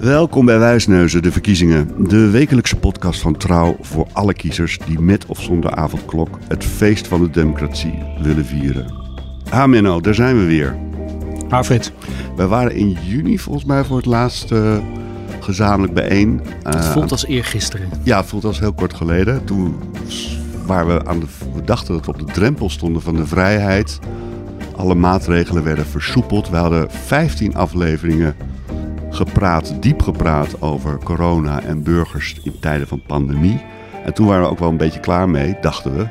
[0.00, 2.08] Welkom bij Wijsneuzen, de verkiezingen.
[2.08, 7.06] De wekelijkse podcast van Trouw voor alle kiezers die met of zonder avondklok het feest
[7.06, 8.94] van de democratie willen vieren.
[9.48, 10.76] Ha Menno, daar zijn we weer.
[11.48, 11.92] Alfred.
[12.36, 14.76] Wij waren in juni volgens mij voor het laatst eh,
[15.40, 16.40] gezamenlijk bijeen.
[16.62, 17.88] Het Uh, voelt als eergisteren.
[18.02, 19.44] Ja, het voelt als heel kort geleden.
[19.44, 19.76] Toen
[20.66, 23.98] waren we aan de, we dachten dat we op de drempel stonden van de vrijheid.
[24.76, 26.50] Alle maatregelen werden versoepeld.
[26.50, 28.36] We hadden 15 afleveringen
[29.10, 33.60] gepraat, diep gepraat over corona en burgers in tijden van pandemie.
[34.04, 36.06] En toen waren we ook wel een beetje klaar mee, dachten we.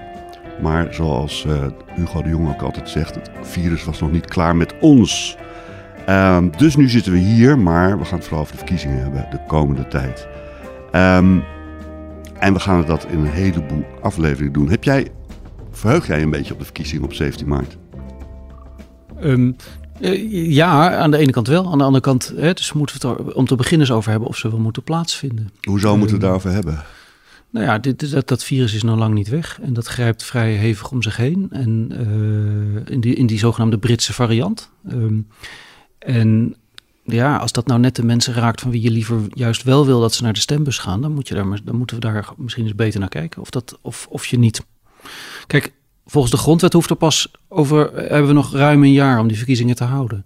[0.62, 1.66] Maar zoals eh,
[1.96, 5.38] Hugo de Jong ook altijd zegt, het virus was nog niet klaar met ons.
[6.06, 9.28] Ehm, dus nu zitten we hier, maar we gaan het vooral over de verkiezingen hebben
[9.32, 10.28] de komende tijd.
[10.92, 11.40] Ehm,
[12.40, 14.70] en we gaan dat in een heleboel afleveringen doen.
[14.70, 15.08] Heb jij,
[15.72, 17.78] verheug jij een beetje op de verkiezingen op 17 maart?
[19.20, 19.52] Ehm,
[20.00, 21.72] eh, ja, aan de ene kant wel.
[21.72, 24.12] Aan de andere kant, hè, dus moeten we het er om te beginnen eens over
[24.12, 25.50] hebben of ze wel moeten plaatsvinden.
[25.62, 26.84] Hoezo moeten we het Ehm, daarover hebben?
[27.50, 30.52] Nou ja, dit, dat, dat virus is nog lang niet weg en dat grijpt vrij
[30.52, 31.48] hevig om zich heen.
[31.52, 34.70] En eh, in, die, in die zogenaamde Britse variant.
[34.88, 35.20] Ehm,
[36.00, 36.56] en
[37.04, 40.00] ja, als dat nou net de mensen raakt van wie je liever juist wel wil
[40.00, 42.64] dat ze naar de stembus gaan, dan, moet je daar, dan moeten we daar misschien
[42.64, 43.42] eens beter naar kijken.
[43.42, 44.66] Of, dat, of, of je niet.
[45.48, 45.74] Kijk,
[46.08, 49.38] volgens de grondwet hoeft er pas over, hebben we nog ruim een jaar om die
[49.38, 50.26] verkiezingen te houden.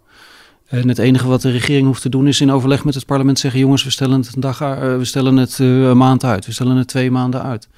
[0.67, 3.39] En het enige wat de regering hoeft te doen is in overleg met het parlement
[3.39, 6.45] zeggen: jongens, we stellen het een, dag, eh, we stellen het eh, een maand uit.
[6.45, 7.69] We stellen het twee maanden uit.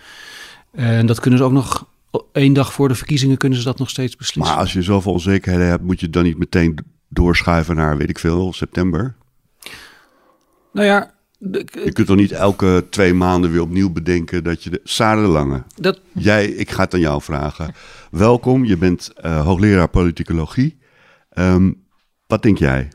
[0.72, 1.88] En dat kunnen ze ook nog
[2.32, 4.54] één dag voor de verkiezingen kunnen ze dat nog steeds beslissen.
[4.54, 8.20] Maar als je zoveel onzekerheden hebt, moet je dan niet meteen doorschuiven naar, weet ik
[8.20, 9.16] veel, september?
[10.72, 11.14] Nou ja,
[11.52, 14.82] Je kunt toch niet elke twee maanden weer opnieuw bedenken dat je de...
[14.84, 17.76] Sarah de Lange, dat, jij, ik ga het aan jou vragen.
[18.12, 20.78] Welkom, je bent eh, hoogleraar politicologie.
[21.30, 21.72] Ehm,
[22.28, 22.90] wat denk jij?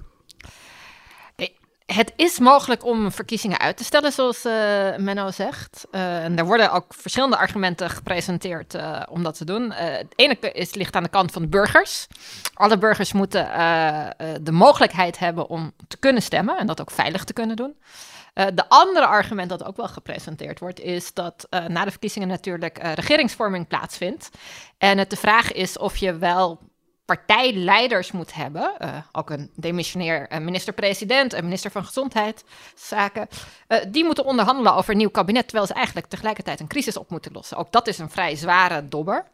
[1.86, 4.52] Het is mogelijk om verkiezingen uit te stellen, zoals eh,
[4.96, 5.86] Menno zegt.
[5.90, 9.72] Eh, en er worden ook verschillende argumenten gepresenteerd eh, om dat te doen.
[9.72, 12.06] Eh, het ene is, ligt aan de kant van de burgers.
[12.54, 16.90] Alle burgers moeten eh, eh, de mogelijkheid hebben om te kunnen stemmen en dat ook
[16.90, 17.74] veilig te kunnen doen.
[18.38, 22.28] Eh, de andere argument dat ook wel gepresenteerd wordt, is dat eh, na de verkiezingen
[22.28, 24.30] natuurlijk eh, regeringsvorming plaatsvindt.
[24.78, 26.58] En het de vraag is of je wel
[27.04, 28.72] partijleiders moet hebben,
[29.12, 33.28] ook een demissionair minister-president, een minister van Gezondheidszaken,
[33.88, 37.32] die moeten onderhandelen over een nieuw kabinet, terwijl ze eigenlijk tegelijkertijd een crisis op moeten
[37.32, 37.56] lossen.
[37.56, 39.24] Ook dat is een vrij zware dobber.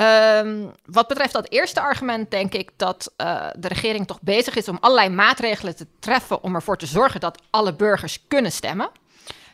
[0.00, 4.68] Ehm, wat betreft dat eerste argument denk ik dat eh, de regering toch bezig is
[4.68, 8.90] om allerlei maatregelen te treffen om ervoor te zorgen dat alle burgers kunnen stemmen.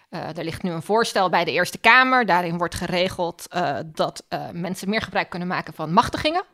[0.08, 2.26] Eh, er ligt nu een voorstel bij de Eerste Kamer.
[2.26, 6.44] Daarin wordt geregeld eh, dat mensen meer gebruik kunnen maken van machtigingen.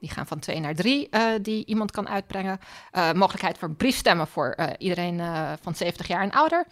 [0.00, 2.60] Die gaan van twee naar drie, eh, die iemand kan uitbrengen.
[2.90, 5.20] Eh, mogelijkheid voor briefstemmen voor eh, iedereen
[5.62, 6.66] van 70 jaar en ouder.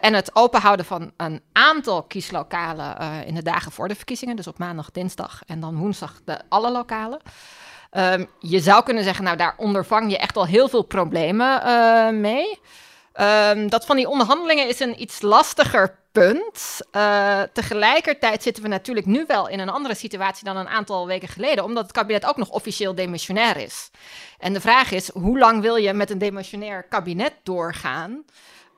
[0.00, 4.36] En het openhouden van een aantal kieslokalen in de dagen voor de verkiezingen.
[4.36, 7.20] Dus op maandag, dinsdag en dan woensdag de alle lokalen.
[7.90, 12.60] Ehm, je zou kunnen zeggen, nou daar ondervang je echt al heel veel problemen mee.
[13.12, 16.80] Ehm, dat van die onderhandelingen is een iets lastiger punt.
[16.90, 21.28] Eh, tegelijkertijd zitten we natuurlijk nu wel in een andere situatie dan een aantal weken
[21.28, 23.90] geleden, omdat het kabinet ook nog officieel demissionair is.
[24.38, 28.24] En de vraag is, hoe lang wil je met een demissionair kabinet doorgaan?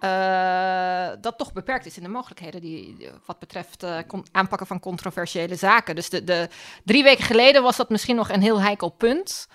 [0.03, 5.55] eh, dat toch beperkt is in de mogelijkheden die, wat betreft con- aanpakken van controversiële
[5.55, 5.95] zaken.
[5.95, 6.49] Dus de, de,
[6.85, 9.49] drie weken geleden was dat misschien nog een heel heikel punt.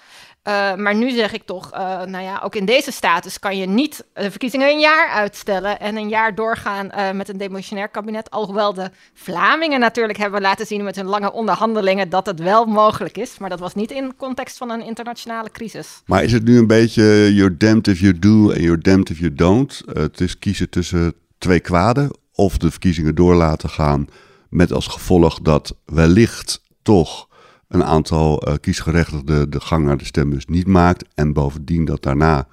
[0.48, 3.66] Eh, maar nu zeg ik toch, eh, nou ja, ook in deze status kan je
[3.66, 8.32] niet de verkiezingen een jaar uitstellen en een jaar doorgaan eh, met een demissionair kabinet.
[8.32, 13.18] Alhoewel de Vlamingen natuurlijk hebben laten zien met hun lange onderhandelingen dat het wel mogelijk
[13.18, 13.38] is.
[13.38, 16.02] Maar dat was niet in context van een internationale crisis.
[16.06, 19.20] Maar is het nu een beetje you're damned if you do en you're damned if
[19.20, 19.82] you don't?
[19.94, 24.08] Het is kiezen tussen twee kwaden of de verkiezingen door laten gaan
[24.50, 27.27] met als gevolg dat wellicht toch
[27.68, 32.48] een aantal eh, kiesgerechtigden de gang naar de stembus niet maakt en bovendien dat daarna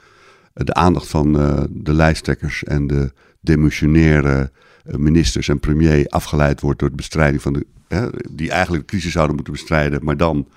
[0.53, 4.51] eh, de aandacht van eh, de lijsttrekkers en de demissionaire
[4.85, 7.67] ministers en premier afgeleid wordt door de bestrijding van de.
[7.89, 10.49] Hè, die eigenlijk de crisis zouden moeten bestrijden, maar dan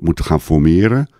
[0.00, 1.10] moeten gaan formeren.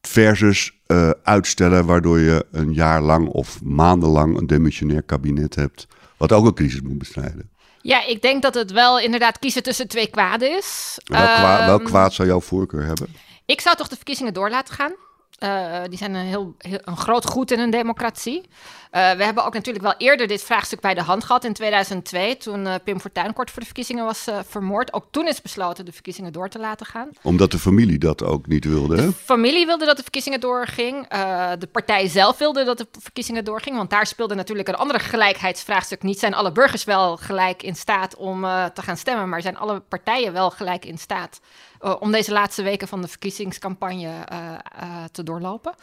[0.00, 0.82] Versus
[1.22, 5.86] uitstellen, waardoor je een jaar lang of maandenlang een demissionair kabinet hebt.
[6.16, 7.50] Wat ook een crisis moet bestrijden.
[7.86, 10.98] Ja, ik denk dat het wel inderdaad kiezen tussen twee kwaden is.
[11.04, 13.16] Welk, kwa- welk Ehm, kwaad zou jouw voorkeur hebben?
[13.46, 14.92] Ik zou toch de verkiezingen door laten gaan.
[15.38, 18.48] Eh, die zijn een, heel, heel- een groot goed in een democratie.
[18.90, 22.36] Eh, we hebben ook natuurlijk wel eerder dit vraagstuk bij de hand gehad in 2002,
[22.36, 24.92] toen eh, Pim Fortuyn kort voor de verkiezingen was vermoord.
[24.92, 27.08] Ook toen is besloten de verkiezingen door te laten gaan.
[27.22, 29.06] Omdat de familie dat ook niet wilde, hè?
[29.06, 31.08] De familie wilde dat de verkiezingen doorging.
[31.58, 33.76] De partij zelf wilde dat de verkiezingen doorging.
[33.76, 36.18] Want daar speelde natuurlijk een andere gelijkheidsvraagstuk niet.
[36.18, 38.40] Zijn alle burgers wel gelijk in staat om
[38.74, 39.28] te gaan stemmen?
[39.28, 41.40] Maar zijn alle partijen wel gelijk in staat
[41.84, 45.74] eh, om deze laatste weken van de verkiezingscampagne eh, eh, te doorlopen?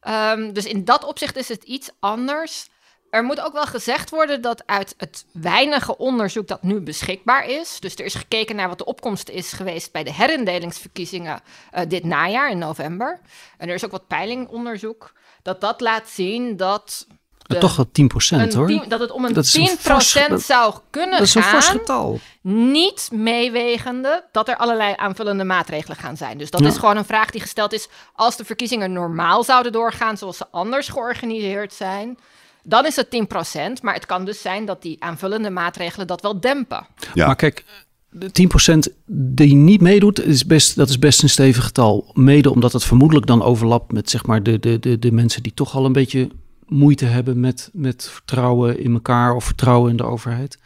[0.00, 2.68] Ehm, dus in dat opzicht is het iets anders.
[3.10, 7.80] Er moet ook wel gezegd worden dat uit het weinige onderzoek dat nu beschikbaar is,
[7.80, 11.40] dus er is gekeken naar wat de opkomst is geweest bij de herindelingsverkiezingen
[11.88, 13.20] dit najaar in november.
[13.58, 15.12] En er is ook wat peilingonderzoek
[15.42, 17.06] dat dat laat zien dat,
[17.54, 18.84] de- toch wel 10% een hoor.
[18.88, 21.42] dat het om een Dat is een 10% fors- dat- zou kunnen dat is een
[21.42, 22.20] gaan getal.
[22.42, 26.38] niet meewegende dat er allerlei aanvullende maatregelen gaan zijn.
[26.38, 26.66] Dus dat Ja.
[26.66, 30.46] is gewoon een vraag die gesteld is als de verkiezingen normaal zouden doorgaan zoals ze
[30.50, 32.18] anders georganiseerd zijn.
[32.62, 36.40] Dan is het 10%, maar het kan dus zijn dat die aanvullende maatregelen dat wel
[36.40, 36.86] dempen.
[37.14, 37.26] Ja.
[37.26, 37.64] Maar kijk,
[38.10, 42.10] de 10% die niet meedoet, is best, dat is best een stevig getal.
[42.14, 45.54] Mede omdat het vermoedelijk dan overlapt met zeg maar, de, de, de, de mensen die
[45.54, 46.28] toch al een beetje
[46.70, 50.58] moeite hebben met, met vertrouwen in elkaar of vertrouwen in de overheid.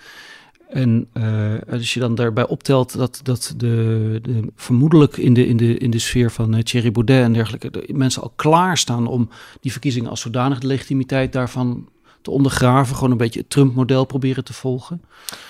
[0.68, 5.56] En eh, als je dan daarbij optelt dat, dat de, de vermoedelijk in de, in,
[5.56, 9.28] de, in de sfeer van eh, Thierry Baudet en dergelijke, de mensen al klaarstaan om
[9.60, 11.88] die verkiezingen als zodanig de legitimiteit daarvan
[12.24, 12.94] te ondergraven.
[12.94, 15.02] Gewoon een beetje het Trump-model proberen te volgen.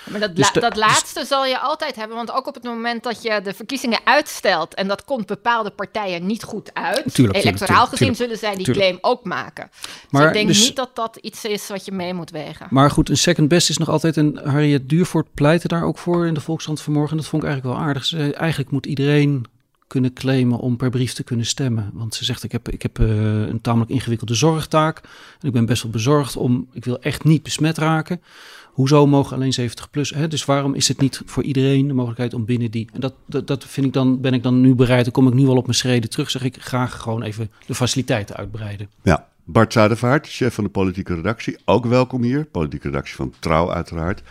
[0.09, 2.53] Maar dat, Dus la- de- dat dus- laatste zal je altijd hebben, want ook op
[2.53, 7.13] het moment dat je de verkiezingen uitstelt en dat komt bepaalde partijen niet goed uit,
[7.13, 8.17] tuurlijk, electoraal gezien tuurlijk.
[8.17, 8.85] zullen zij die Tuurlijk.
[8.85, 9.69] claim ook maken.
[9.71, 12.67] Dus Maar ik denk dus- niet dat dat iets is wat je mee moet wegen.
[12.69, 14.17] Maar goed, een second best is nog altijd.
[14.17, 17.11] En Harriet Duurvoort pleitte daar ook voor in de Volkskrant vanmorgen.
[17.11, 18.05] En dat vond ik eigenlijk wel aardig.
[18.05, 19.45] Ze zei, eigenlijk moet iedereen
[19.87, 21.91] kunnen claimen om per brief te kunnen stemmen.
[21.93, 25.01] Want ze zegt, ik heb, ik heb eh, een tamelijk ingewikkelde zorgtaak.
[25.39, 28.21] En ik ben best wel bezorgd om, ik wil echt niet besmet raken.
[28.65, 30.09] Hoezo mogen alleen 70 plus?
[30.09, 30.27] Hè?
[30.27, 32.89] Dus waarom is het niet voor iedereen de mogelijkheid om binnen die...
[32.93, 35.03] En dat, dat, vind ik dan, ben ik dan nu bereid.
[35.03, 36.31] Dan kom ik nu wel op mijn schreden terug.
[36.31, 38.89] Zeg ik graag gewoon even de faciliteiten uitbreiden.
[39.03, 39.27] Ja.
[39.47, 41.57] Bart Zuidervaart, chef van de politieke redactie.
[41.65, 42.45] Ook welkom hier.
[42.45, 44.21] Politieke redactie van Trouw uiteraard.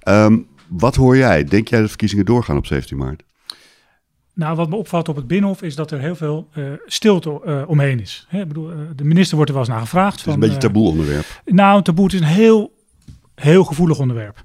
[0.00, 0.38] Ehm,
[0.68, 1.44] wat hoor jij?
[1.44, 3.22] Denk jij dat de verkiezingen doorgaan op 17 maart?
[4.34, 7.62] Nou, wat me opvalt op het Binnenhof is dat er heel veel eh, stilte eh,
[7.66, 8.26] omheen is.
[8.28, 10.18] Hè, ik bedoel, eh, de minister wordt er wel eens naar gevraagd.
[10.18, 11.42] Het is een beetje een taboe onderwerp.
[11.44, 12.72] nou, een taboe het is een heel,
[13.34, 14.42] heel gevoelig onderwerp.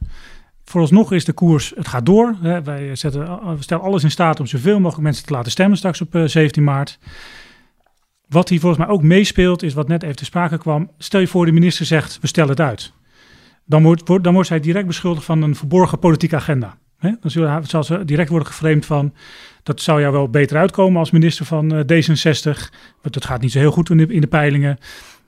[0.65, 2.36] Vooralsnog is de koers, het gaat door.
[2.41, 2.63] Hè.
[2.63, 6.15] Wij zetten, stellen alles in staat om zoveel mogelijk mensen te laten stemmen straks op
[6.15, 7.00] eh, 17 maart.
[8.27, 10.92] Wat hier volgens mij ook meespeelt, is wat net even te sprake kwam.
[10.97, 12.92] Stel je voor, de minister zegt, we stellen het uit.
[13.65, 16.77] Dan wordt, wordt- dan wordt zij direct beschuldigd van een verborgen politieke agenda.
[16.99, 19.13] Dan zullen zal ze direct worden geframed van,
[19.63, 22.59] dat zou jou wel beter uitkomen als minister van eh, D66.
[23.01, 24.77] Want dat gaat niet zo heel goed in de, in de peilingen.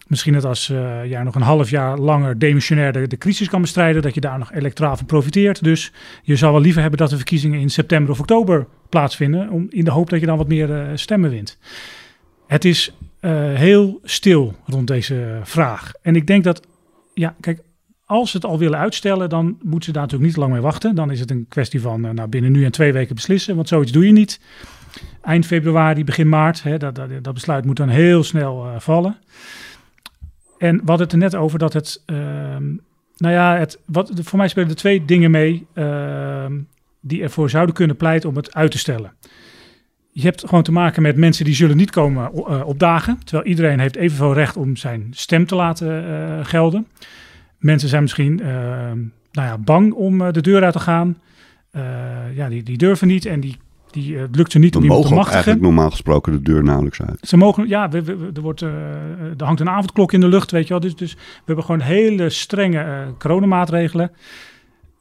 [0.08, 0.68] Misschien dat als
[1.06, 4.40] jij nog een half jaar langer demissionair de, de crisis kan bestrijden, dat je daar
[4.40, 5.64] nog electoraal van profiteert.
[5.64, 5.92] Dus
[6.24, 9.86] je zou wel liever hebben dat de verkiezingen in september of oktober plaatsvinden, om, in
[9.86, 11.58] de hoop dat je dan wat meer eh, stemmen wint.
[12.48, 12.96] Het is
[13.54, 15.92] heel stil rond deze vraag.
[16.02, 16.68] En ik denk dat,
[17.14, 17.62] ja, kijk,
[18.12, 20.96] als ze het al willen uitstellen, dan moeten ze daar natuurlijk niet lang mee wachten.
[20.96, 23.68] Dan is het een kwestie van eh, nou, binnen nu en twee weken beslissen, want
[23.68, 24.40] zoiets doe je niet.
[25.22, 29.18] Eind februari, begin maart, hè, dat, dat, dat besluit moet dan heel snel eh, vallen.
[30.58, 32.66] En we hadden het er net over dat het, ehm,
[33.18, 36.60] nou ja, het, wat, voor mij spelen er twee dingen mee ehm,
[37.00, 39.14] die ervoor zouden kunnen pleiten om het uit te stellen.
[40.12, 43.80] Je hebt gewoon te maken met mensen die zullen niet komen eh, opdagen, terwijl iedereen
[43.80, 46.88] heeft evenveel recht om zijn stem te laten gelden.
[47.62, 48.98] Mensen zijn misschien ehm,
[49.32, 51.18] nou ja, bang om eh, de deur uit te gaan.
[51.72, 51.82] Eh,
[52.36, 53.58] ja, die, die durven niet en die,
[53.92, 55.34] die, eh, het lukt ze niet We om iemand te machtigen.
[55.36, 57.18] eigenlijk normaal gesproken de deur nauwelijks uit.
[57.22, 58.70] Ze mogen, ja, we, we- we- er, wordt, eh,
[59.38, 60.80] er hangt een avondklok in de lucht, weet je wel.
[60.80, 64.12] Dus, dus we hebben gewoon hele strenge eh, coronamaatregelen.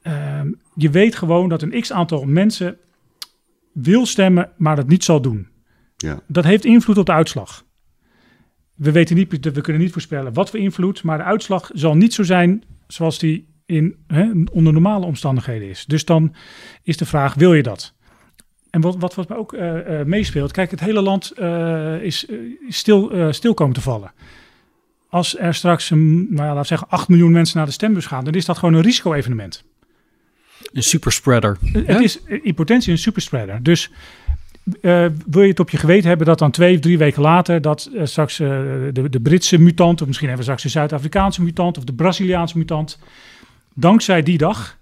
[0.01, 2.77] Ehm, je weet gewoon dat een x-aantal mensen
[3.73, 5.47] wil stemmen, maar dat niet zal doen.
[5.97, 6.19] Ja.
[6.27, 7.63] Dat heeft invloed op de uitslag.
[8.81, 12.13] We weten niet, we kunnen niet voorspellen wat voor invloed, maar de uitslag zal niet
[12.13, 15.85] zo zijn zoals die in, hè, onder normale omstandigheden is.
[15.85, 16.35] Dus dan
[16.83, 17.93] is de vraag, wil je dat?
[18.69, 22.25] En wat, wat, wat me ook eh, eh, meespeelt, kijk, het hele land eh, is,
[22.69, 24.11] stil, stil komen te vallen.
[25.09, 28.05] Als er straks, een, nou ja, laten we zeggen, 8 miljoen mensen naar de stembus
[28.05, 29.63] gaan, dan is dat gewoon een risico-evenement.
[30.73, 31.57] Een superspreader.
[31.61, 33.63] Het is in potentie een superspreader.
[33.63, 33.91] Dus
[34.81, 37.61] eh, wil je het op je geweten hebben dat dan twee of drie weken later
[37.61, 38.47] dat eh, straks eh,
[38.93, 42.99] de, de Britse mutant, of misschien we straks de Zuid-Afrikaanse mutant of de Braziliaanse mutant,
[43.73, 44.79] dankzij die dag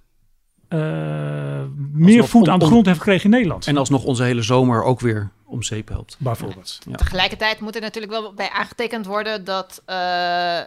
[0.78, 3.68] meer Alsnog voet aan de on- grond heeft gekregen in Nederland.
[3.68, 6.16] En alsnog onze hele zomer ook weer om zeep helpt.
[6.20, 6.80] bijvoorbeeld.
[6.90, 6.96] Ja.
[6.96, 9.96] Tegelijkertijd moet er natuurlijk wel bij aangetekend worden dat eh,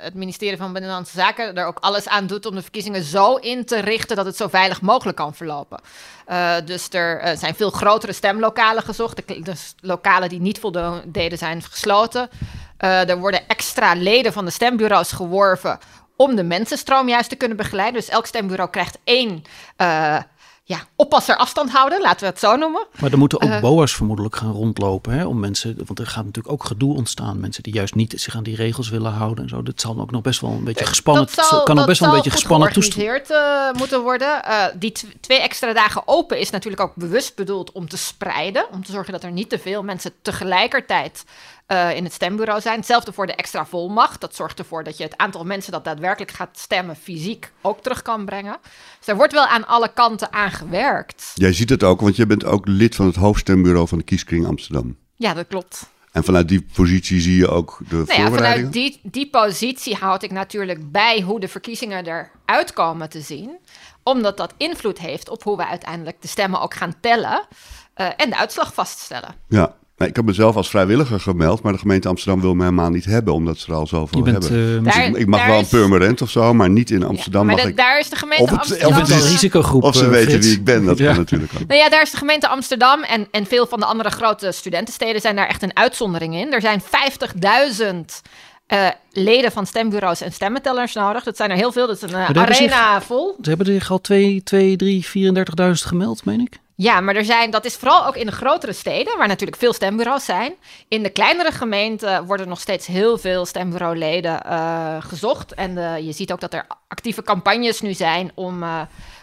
[0.01, 3.65] het ministerie van Binnenlandse Zaken er ook alles aan doet om de verkiezingen zo in
[3.65, 5.81] te richten dat het zo veilig mogelijk kan verlopen.
[6.27, 9.17] Eh, dus er eh, zijn veel grotere stemlokalen gezocht.
[9.17, 12.29] De, kle- de s- lokalen die niet voldeden zijn gesloten.
[12.77, 15.79] Eh, er worden extra leden van de stembureaus geworven
[16.23, 18.01] om de mensenstroom juist te kunnen begeleiden.
[18.01, 19.43] Dus elk stembureau krijgt één
[19.77, 20.17] eh,
[20.65, 22.87] ja, oppasser afstand houden, laten we het zo noemen.
[23.01, 23.61] Maar er moeten ook Eh.
[23.61, 25.13] boa's vermoedelijk gaan rondlopen.
[25.13, 27.41] Hè, om mensen, want er gaat natuurlijk ook gedoe ontstaan.
[27.41, 29.45] Mensen die juist niet zich aan die regels willen houden.
[29.45, 29.63] En zo.
[29.63, 31.27] Dat zal ook nog best wel een beetje gespannen.
[31.35, 33.31] Dat zal- kan ook best wel een beetje gespannen toestand.
[33.31, 34.45] eh, moeten worden.
[34.45, 38.67] Eh, die tw- twee extra dagen open is natuurlijk ook bewust bedoeld om te spreiden.
[38.73, 41.25] Om te zorgen dat er niet te veel mensen tegelijkertijd
[41.67, 42.77] eh, in het stembureau zijn.
[42.77, 44.21] Hetzelfde voor de extra volmacht.
[44.21, 48.03] Dat zorgt ervoor dat je het aantal mensen dat daadwerkelijk gaat stemmen fysiek ook terug
[48.03, 48.57] kan brengen.
[48.99, 51.33] Dus er wordt wel aan alle kanten aan gewerkt.
[51.35, 54.47] Jij ziet het ook, want je bent ook lid van het hoofdstembureau van de Kieskring
[54.47, 54.97] Amsterdam.
[55.17, 55.91] Ja, dat klopt.
[56.13, 60.23] En vanuit die positie zie je ook de Nou ja, vanuit die, die positie houd
[60.23, 63.59] ik natuurlijk bij hoe de verkiezingen eruit komen te zien.
[64.03, 67.47] Omdat dat invloed heeft op hoe we uiteindelijk de stemmen ook gaan tellen
[67.95, 69.35] eh, en de uitslag vaststellen.
[69.49, 72.91] Ja, Nou, ik heb mezelf als vrijwilliger gemeld, maar de gemeente Amsterdam wil me helemaal
[72.91, 74.77] niet hebben, omdat ze er al zoveel Je bent, hebben.
[74.79, 77.07] eh, Dus Daar- ik, ik mag wel een permanent of zo, maar niet in Ja,
[77.07, 77.77] Amsterdam maar mag de- ik.
[77.77, 78.95] daar is de gemeente Of het- of Amsterdam.
[78.95, 79.83] je het is- een risicogroep.
[79.83, 80.47] Of ze eh, weten Frits.
[80.47, 81.07] wie ik ben, dat Ja.
[81.07, 81.67] kan natuurlijk ook.
[81.67, 85.21] Nou ja, daar is de gemeente Amsterdam en, en veel van de andere grote studentensteden
[85.21, 86.53] zijn daar echt een uitzondering in.
[86.53, 88.21] Er zijn 50.000
[88.67, 91.25] eh, leden van stembureaus en stemmentellers nodig.
[91.25, 91.87] Dat zijn er heel veel.
[91.87, 93.37] Dat is een arena vol.
[93.43, 96.59] Ze hebben zich al 2, 2 3, 34.000 gemeld, meen ik.
[96.75, 99.73] Ja, maar er zijn, dat is vooral ook in de grotere steden, waar natuurlijk veel
[99.73, 100.55] stembureaus zijn.
[100.89, 105.55] In de kleinere gemeenten worden nog steeds heel veel stembureauleden eh, gezocht.
[105.55, 108.81] En eh, je ziet ook dat er actieve campagnes nu zijn om, eh,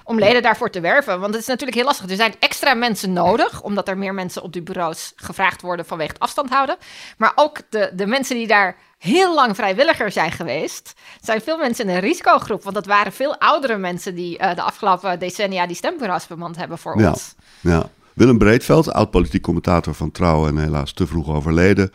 [0.09, 1.19] om leden daarvoor te werven.
[1.19, 2.09] Want het is natuurlijk heel lastig.
[2.09, 6.11] Er zijn extra mensen nodig, omdat er meer mensen op die bureaus gevraagd worden vanwege
[6.11, 6.75] het afstand houden.
[7.17, 11.87] Maar ook de, de mensen die daar heel lang vrijwilliger zijn geweest, zijn veel mensen
[11.87, 12.63] in een risicogroep.
[12.63, 16.77] Want dat waren veel oudere mensen die eh, de afgelopen decennia die stembureaus bemand hebben
[16.77, 17.09] voor Ja.
[17.09, 17.35] ons.
[17.61, 17.89] Ja.
[18.13, 21.91] Willem Breedveld, oud-politiek commentator van Trouw en helaas te vroeg overleden.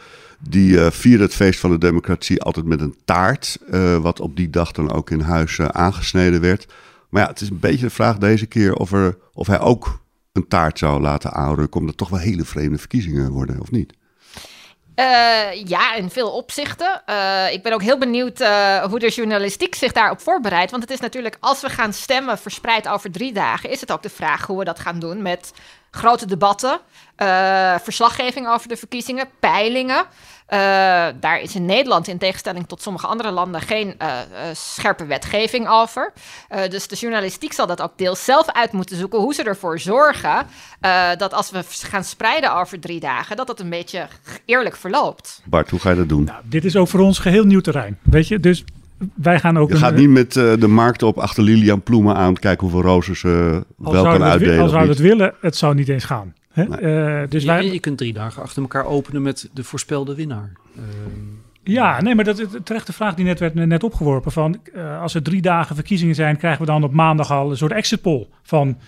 [0.48, 3.58] Die eh vierde het feest van de democratie altijd met een taart.
[3.70, 6.66] eh, wat op die dag dan ook in huis aangesneden werd.
[7.14, 10.00] Maar ja, het is een beetje de vraag deze keer of, er, of hij ook
[10.32, 11.80] een taart zou laten aanrukken.
[11.80, 13.92] Omdat toch wel hele vreemde verkiezingen worden, of niet?
[14.94, 17.02] Eh, ja, in veel opzichten.
[17.06, 20.70] Eh, ik ben ook heel benieuwd eh, hoe de journalistiek zich daarop voorbereidt.
[20.70, 24.02] Want het is natuurlijk, als we gaan stemmen verspreid over drie dagen, is het ook
[24.02, 25.52] de vraag hoe we dat gaan doen met
[25.90, 26.80] grote debatten,
[27.82, 30.04] verslaggeving over de verkiezingen, peilingen.
[30.46, 30.58] Eh,
[31.20, 35.68] daar is in Nederland, in tegenstelling tot sommige andere landen, geen eh, eh, scherpe wetgeving
[35.68, 36.12] over.
[36.48, 39.18] Eh, dus de journalistiek zal dat ook deels zelf uit moeten zoeken.
[39.18, 40.46] Hoe ze ervoor zorgen
[40.80, 44.06] eh, dat als we gaan spreiden over drie dagen, dat dat een beetje
[44.44, 45.42] eerlijk verloopt.
[45.44, 46.24] Bart, hoe ga je dat doen?
[46.24, 47.98] Nou, dit is ook voor ons geheel nieuw terrein.
[48.02, 48.64] Weet je, dus
[49.14, 49.68] wij gaan ook.
[49.68, 52.90] je een- gaat niet met eh, de markt op achter Lilian Ploemen aan kijken hoeveel
[52.90, 54.60] rozen ze wel kan uitdelen.
[54.60, 56.34] Als we het willen, het zou niet eens gaan.
[56.54, 56.64] Hè?
[56.64, 56.78] Nee.
[56.78, 60.52] Eh, dus Ja, wij, je kunt drie dagen achter elkaar openen met de voorspelde winnaar.
[60.76, 60.84] Ehm,
[61.62, 64.32] Ja, nee, maar dat is een terechte vraag die net werd net opgeworpen.
[64.32, 67.56] Van, eh, als er drie dagen verkiezingen zijn, krijgen we dan op maandag al een
[67.56, 68.78] soort exit poll van,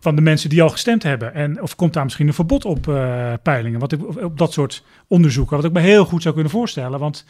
[0.00, 1.34] van de mensen die al gestemd hebben.
[1.34, 4.84] En, of komt daar misschien een verbod op eh, peilingen, wat ik, op, dat soort
[5.06, 6.98] onderzoeken, wat ik me heel goed zou kunnen voorstellen.
[6.98, 7.24] Want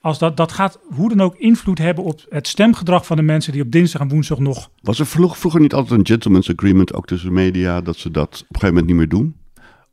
[0.00, 3.52] als dat, dat gaat hoe dan ook invloed hebben op het stemgedrag van de mensen
[3.52, 6.94] die op dinsdag en woensdag nog Was er vroeg- vroeger niet altijd een gentleman's agreement,
[6.94, 9.36] ook tussen de media, dat ze dat op een gegeven moment niet meer doen?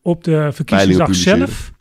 [0.01, 1.73] op de verkiezingsdag zelf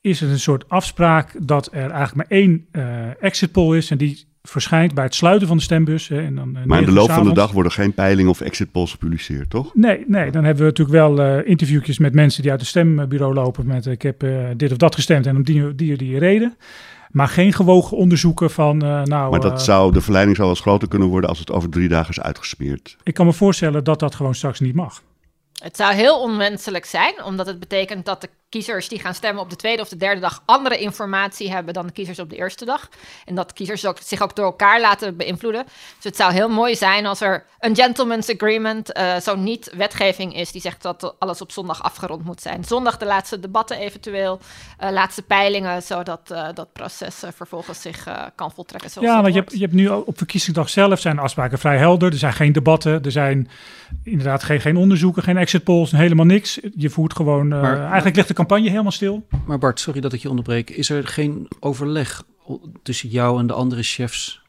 [0.00, 3.98] is het een soort afspraak dat er eigenlijk maar één eh, exit poll is en
[3.98, 6.08] die verschijnt bij het sluiten van de stembus.
[6.08, 8.40] Hè, en dan, eh, Maar in de loop van de dag worden geen peilingen of
[8.40, 9.74] exit polls gepubliceerd, toch?
[9.74, 13.34] Nee, nee, dan hebben we natuurlijk wel eh interviewtjes met mensen die uit het stembureau
[13.34, 16.56] lopen met ik heb eh, dit of dat gestemd en om die, die, die reden.
[17.10, 20.56] Maar geen gewogen onderzoeken van, eh, nou, Maar eh, dat zou, de verleiding zou wel
[20.56, 22.96] eens groter kunnen worden als het over drie dagen is uitgesmeerd.
[23.02, 25.02] ik kan me voorstellen dat dat gewoon straks niet mag.
[25.62, 29.50] Het zou heel onwenselijk zijn, omdat het betekent dat de kiezers die gaan stemmen op
[29.50, 32.64] de tweede of de derde dag andere informatie hebben dan de kiezers op de eerste
[32.64, 32.88] dag.
[33.24, 35.64] En dat kiezers ook, zich ook door elkaar laten beïnvloeden.
[35.64, 40.36] Dus het zou heel mooi zijn als er een gentleman's agreement, eh, zo niet wetgeving
[40.36, 42.64] is, die zegt dat alles op zondag afgerond moet zijn.
[42.64, 44.40] Zondag de laatste debatten eventueel,
[44.78, 48.90] eh, laatste peilingen, zodat eh, dat proces vervolgens zich kan voltrekken.
[48.90, 51.76] Zoals Ja, want je hebt, je hebt nu al- op verkiezingsdag zelf zijn afspraken vrij
[51.78, 52.12] helder.
[52.12, 53.48] Er zijn geen debatten, er zijn
[54.04, 56.58] inderdaad geen, geen onderzoeken, geen exit polls, helemaal niks.
[56.76, 59.26] Je voert gewoon, eh, Maar- eigenlijk ligt de campagne helemaal stil.
[59.46, 60.70] maar Bart, sorry dat ik je onderbreek.
[60.70, 62.22] Is er geen overleg
[62.82, 64.39] tussen jou en de andere chefs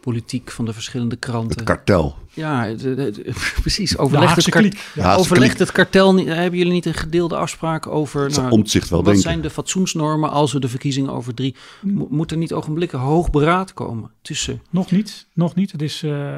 [0.00, 1.56] politiek van de verschillende kranten.
[1.56, 2.16] Het kartel.
[2.34, 2.74] Ja,
[3.60, 3.90] precies.
[3.90, 4.90] De Overlegt, het, Haagse kar- kliek.
[4.94, 6.26] Ja, overlegt het kartel niet?
[6.26, 8.30] Hebben jullie niet een gedeelde afspraak over...
[8.30, 9.22] Nou, Omtzigt wel wat denken.
[9.30, 11.54] zijn de fatsoensnormen als we de verkiezingen over drie...
[11.82, 14.62] Mo- moet er niet ogenblikkelijk hoog beraad komen tussen...
[14.70, 15.72] Nog niet, nog niet.
[15.72, 16.36] Het is eh,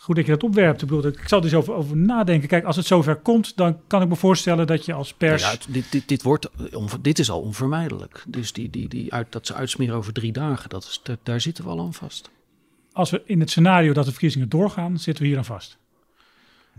[0.00, 0.82] goed dat je dat opwerpt.
[0.82, 2.48] Ik, bedoel, ik zal er eens over, over nadenken.
[2.48, 5.42] Kijk, als het zover komt, dan kan ik me voorstellen dat je als pers...
[5.42, 8.24] Ja, het- dit, dit, dit, wordt, eh, dit is al onvermijdelijk.
[8.28, 11.40] Dus die, die, die uit, dat ze uitsmeren over drie dagen, dat is, daar, daar
[11.40, 12.30] zitten we al aan vast.
[12.94, 15.78] Als we in het scenario dat de verkiezingen doorgaan, zitten we hier aan vast.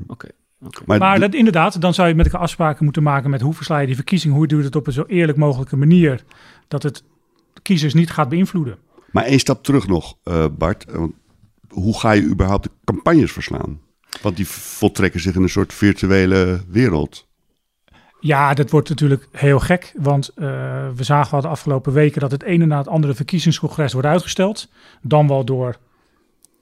[0.07, 0.27] Oké.
[0.61, 0.97] oké.
[0.97, 3.85] Maar, dat, inderdaad, dan zou je met elkaar afspraken moeten maken met hoe versla je
[3.85, 6.23] die verkiezingen, hoe doe je het op een zo eerlijk mogelijke manier,
[6.67, 7.03] dat het
[7.61, 8.77] kiezers niet gaat beïnvloeden.
[9.11, 10.85] maar één stap terug nog, eh, Bart.
[10.91, 11.13] Want
[11.69, 13.79] hoe ga je überhaupt de campagnes verslaan?
[14.21, 17.27] Want die voltrekken zich in een soort virtuele wereld.
[18.19, 20.45] Ja, dat wordt natuurlijk heel gek, want eh,
[20.95, 24.69] we zagen al de afgelopen weken dat het ene na het andere verkiezingscongres wordt uitgesteld.
[25.01, 25.77] Dan wel door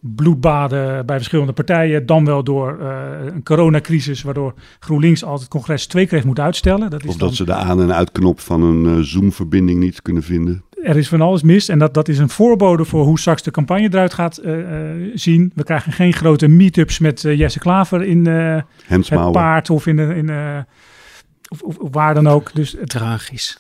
[0.06, 2.98] bloedbaden bij verschillende partijen, dan wel door eh,
[3.34, 6.90] een coronacrisis, waardoor GroenLinks altijd het congres twee keer heeft moeten uitstellen.
[6.90, 10.02] Dat is Of dan- dat ze de aan- en uitknop van een eh, Zoom-verbinding niet
[10.02, 10.64] kunnen vinden.
[10.84, 13.52] er is van alles mis en dat, dat is een voorbode voor hoe straks de
[13.52, 14.60] campagne eruit gaat eh,
[14.92, 15.52] eh, zien.
[15.56, 20.16] We krijgen geen grote meetups met Jesse Klaver in eh, het paard of in, de,
[20.16, 20.58] in eh,
[21.50, 22.54] of, of, of waar dan ook.
[22.54, 23.60] Dus het, Tragisch.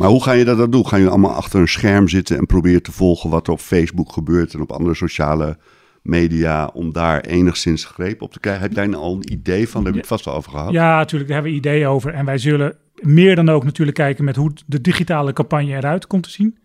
[0.00, 0.86] Maar hoe ga je dat dan doen?
[0.86, 4.12] Gaan jullie allemaal achter een scherm zitten en proberen te volgen wat er op Facebook
[4.12, 5.58] gebeurt en op andere sociale
[6.02, 8.62] media om daar enigszins greep op te krijgen?
[8.62, 9.84] Heb jij nou al een idee van?
[9.84, 10.72] Daar heb je het vast al over gehad.
[10.72, 12.14] ja, natuurlijk, daar hebben we ideeën over.
[12.14, 16.22] En wij zullen meer dan ook natuurlijk kijken met hoe de digitale campagne eruit komt
[16.22, 16.58] te zien.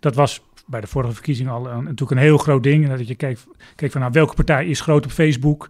[0.00, 2.88] Dat was bij de vorige verkiezingen al een, natuurlijk een heel groot ding.
[2.88, 3.38] Dat je keek,
[3.74, 5.68] keek van nou, welke partij is groot op Facebook.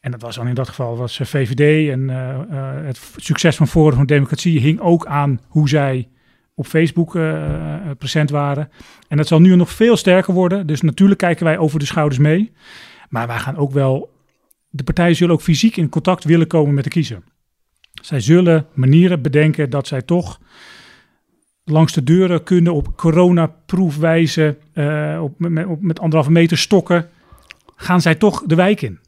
[0.00, 1.90] En dat was dan in dat geval was eh, VVD.
[1.90, 6.08] En eh, eh, het succes van Forum van Democratie hing ook aan hoe zij
[6.58, 8.70] op Facebook eh, eh, present waren.
[9.08, 10.66] En dat zal nu nog veel sterker worden.
[10.66, 12.52] Dus natuurlijk kijken wij over de schouders mee.
[13.08, 14.16] Maar wij gaan ook wel...
[14.70, 17.22] De partijen zullen ook fysiek in contact willen komen met de kiezer.
[18.02, 20.40] Zij zullen manieren bedenken dat zij toch
[21.64, 27.08] langs de deuren kunnen op coronaproefwijze, eh op, met, op, met anderhalve meter stokken,
[27.76, 28.98] gaan zij toch de wijk in.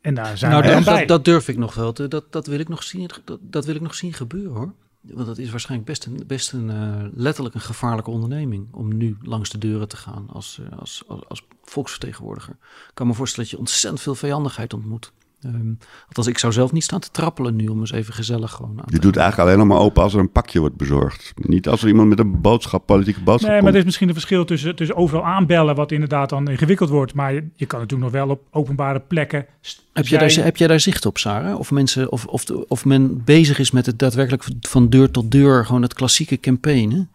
[0.00, 0.98] En daar zijn Nou, wij dat, bij.
[0.98, 1.92] dat, dat durf ik nog wel.
[1.92, 4.72] te- Dat, dat, wil ik nog zien, dat, dat wil ik nog zien gebeuren hoor.
[5.14, 8.68] Want dat is waarschijnlijk best een, best een eh, letterlijk een gevaarlijke onderneming.
[8.72, 12.56] Om nu langs de deuren te gaan als, eh, als, als, als volksvertegenwoordiger.
[12.88, 15.12] Ik kan me voorstellen dat je ontzettend veel vijandigheid ontmoet.
[15.46, 15.72] Ehm,
[16.06, 18.84] althans, ik zou zelf niet staan te trappelen nu om eens even gezellig gewoon aan
[18.86, 21.32] Je doet eigenlijk alleen nog maar open als er een pakje wordt bezorgd.
[21.36, 24.14] Niet als er iemand met een boodschap, politieke boodschap Nee, maar er is misschien een
[24.14, 27.14] verschil tussen, tussen overal aanbellen, wat inderdaad dan ingewikkeld wordt.
[27.14, 29.46] Maar je, je kan natuurlijk nog wel op openbare plekken.
[29.92, 31.58] Heb jij, daar, heb jij daar zicht op, Sarah?
[31.58, 35.66] Of, mensen, of, of, of men bezig is met het daadwerkelijk van deur tot deur,
[35.66, 37.08] gewoon het klassieke campaignen?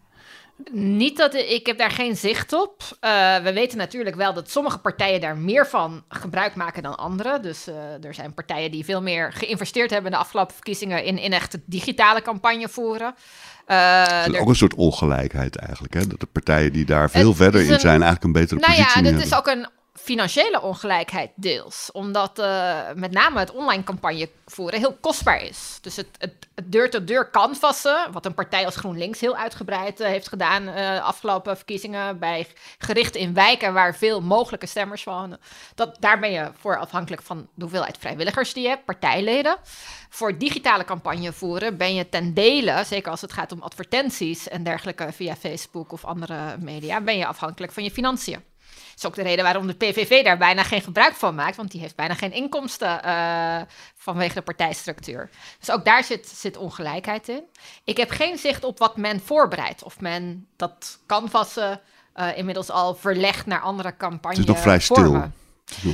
[0.71, 2.82] Niet dat ik heb daar geen zicht op.
[3.00, 7.39] Eh, we weten natuurlijk wel dat sommige partijen daar meer van gebruik maken dan andere.
[7.39, 11.34] Dus eh, er zijn partijen die veel meer geïnvesteerd hebben de afgelopen verkiezingen in, in
[11.34, 13.15] echt digitale campagne voeren.
[13.65, 15.93] Dat is er- ook een soort ongelijkheid eigenlijk.
[15.93, 16.08] Hè?
[16.08, 18.71] Dat de partijen die daar veel Het verder is in zijn eigenlijk een betere nou
[18.71, 19.38] positie ja, nu dit is hebben.
[19.54, 21.89] ook een financiële ongelijkheid deels.
[21.91, 25.77] Omdat eh, met name het online campagne voeren heel kostbaar is.
[25.82, 30.67] Dus het, het, deur-tot-deur canvassen, wat een partij als GroenLinks heel uitgebreid eh, heeft gedaan
[30.67, 35.39] eh afgelopen verkiezingen, bij, gericht in wijken waar veel mogelijke stemmers wonen.
[35.75, 39.58] Dat, daar ben je voor afhankelijk van de hoeveelheid vrijwilligers die je hebt, partijleden.
[40.10, 44.63] Voor digitale campagne voeren ben je ten dele, zeker als het gaat om advertenties en
[44.63, 48.50] dergelijke via Facebook of andere media, ben je afhankelijk van je financiën.
[48.91, 51.71] Dat is ook de reden waarom de PVV daar bijna geen gebruik van maakt, want
[51.71, 53.62] die heeft bijna geen inkomsten eh,
[53.95, 55.30] vanwege de partijstructuur.
[55.60, 57.43] Dus ook daar zit, zit ongelijkheid in.
[57.84, 61.82] Ik heb geen zicht op wat men voorbereidt, of men dat canvassen
[62.13, 64.38] eh inmiddels al verlegt naar andere campagnes.
[64.38, 65.32] Het is nog vrij stil.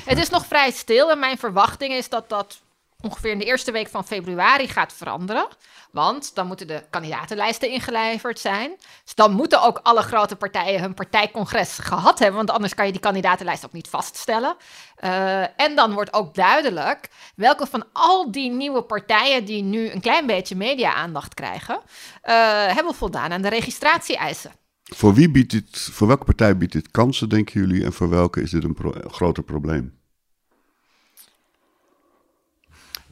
[0.03, 2.62] Het is nog vrij stil en mijn verwachting is dat dat
[3.01, 5.47] ongeveer in de eerste week van februari gaat veranderen.
[5.91, 8.75] Want dan moeten de kandidatenlijsten ingeleverd zijn.
[9.03, 12.38] Dus dan moeten ook alle grote partijen hun partijcongres gehad hebben.
[12.38, 14.55] Want anders kan je die kandidatenlijst ook niet vaststellen.
[14.95, 20.01] Eh, en dan wordt ook duidelijk welke van al die nieuwe partijen die nu een
[20.01, 21.81] klein beetje media-aandacht krijgen,
[22.21, 22.33] eh,
[22.75, 24.51] hebben voldaan aan de registratie-eisen.
[24.83, 27.83] Voor wie biedt dit, voor welke partij biedt dit kansen, denken jullie?
[27.83, 29.96] En voor welke is dit een groter probleem?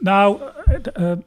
[0.06, 1.18] Nou, eh, eh,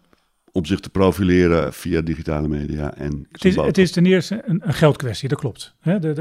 [0.52, 4.60] Om zich te profileren via digitale media en het, is, het is ten eerste een,
[4.64, 5.74] een geldkwestie, dat klopt.
[5.82, 6.12] De, de,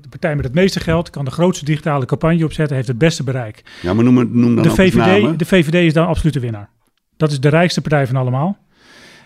[0.00, 3.24] de partij met het meeste geld kan de grootste digitale campagne opzetten, heeft het beste
[3.24, 3.62] bereik.
[3.82, 5.22] Ja, maar noem, noem dan De namen.
[5.22, 6.70] VVD, de VVD is dan absoluut de winnaar.
[7.16, 8.58] Dat is de rijkste partij van allemaal.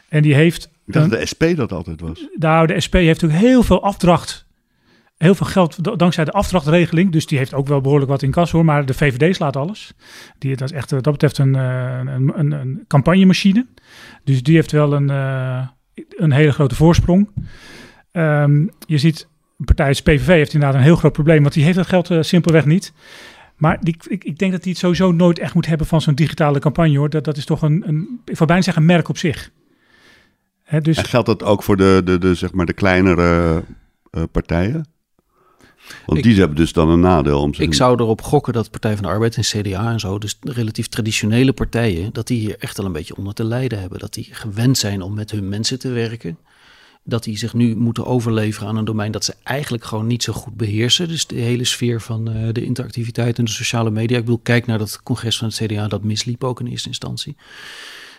[0.09, 2.27] En die heeft Ik dacht dat de SP dat altijd was.
[2.35, 4.44] Nou, de SP heeft ook heel veel afdracht
[5.25, 7.13] heel veel geld dankzij de afdrachtregeling.
[7.13, 8.65] Dus die heeft ook wel behoorlijk wat in kas hoor.
[8.65, 9.93] Maar de VVD slaat alles.
[10.39, 13.67] Die, dat is echt dat betreft een, een, een, een campagnemachine.
[14.25, 15.09] Dus die heeft wel een,
[16.09, 17.29] een hele grote voorsprong.
[18.13, 21.43] Um, je ziet, partij PVV heeft inderdaad een heel groot probleem.
[21.43, 22.93] Want die heeft dat geld simpelweg niet.
[23.57, 26.15] Maar die, ik, ik, denk dat hij het sowieso nooit echt moet hebben van zo'n
[26.15, 27.11] digitale campagne hoor.
[27.11, 29.51] Dat, dat is toch een, een ik bijna zeggen, merk op zich.
[30.63, 30.99] Hè, dus...
[30.99, 33.63] Geldt dat ook voor de, de, de, zeg maar de kleinere
[34.33, 34.94] partijen?
[36.07, 37.41] Want die hebben dus dan een nadeel.
[37.41, 40.39] Om ik zou erop gokken dat Partij van de Arbeid en CDA en zo, dus
[40.41, 43.99] relatief traditionele partijen, dat die hier echt al een beetje onder te lijden hebben.
[43.99, 46.39] Dat die gewend zijn om met hun mensen te werken
[47.05, 50.33] dat die zich nu moeten overleveren aan een domein dat ze eigenlijk gewoon niet zo
[50.33, 51.09] goed beheersen.
[51.09, 54.17] Dus de hele sfeer van uh, de interactiviteit en de sociale media.
[54.17, 57.37] Ik bedoel, kijk naar dat congres van het CDA, dat misliep ook in eerste instantie.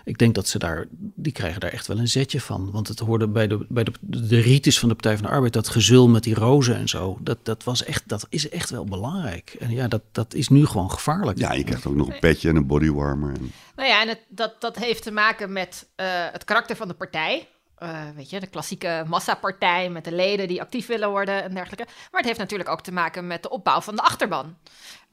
[0.06, 2.72] Ik denk dat ze daar, die krijgen daar echt wel een zetje van.
[2.72, 5.54] Want het hoorde bij de, bij de, de ritus van de Partij van de Arbeid,
[5.54, 7.18] dat gezul met die rozen en zo.
[7.22, 9.56] Dat, dat, was echt, dat is echt wel belangrijk.
[9.60, 11.38] En ja, dat, dat is nu gewoon gevaarlijk.
[11.38, 13.34] Ja, je krijgt ook nog een petje en een bodywarmer.
[13.34, 13.52] En...
[13.76, 16.94] Nou ja, en het, dat, dat heeft te maken met uh, het karakter van de
[16.94, 17.48] partij.
[17.84, 21.86] Uh, weet je, de klassieke massapartij met de leden die actief willen worden en dergelijke.
[21.86, 24.58] Maar het heeft natuurlijk ook te maken met de opbouw van de achterban.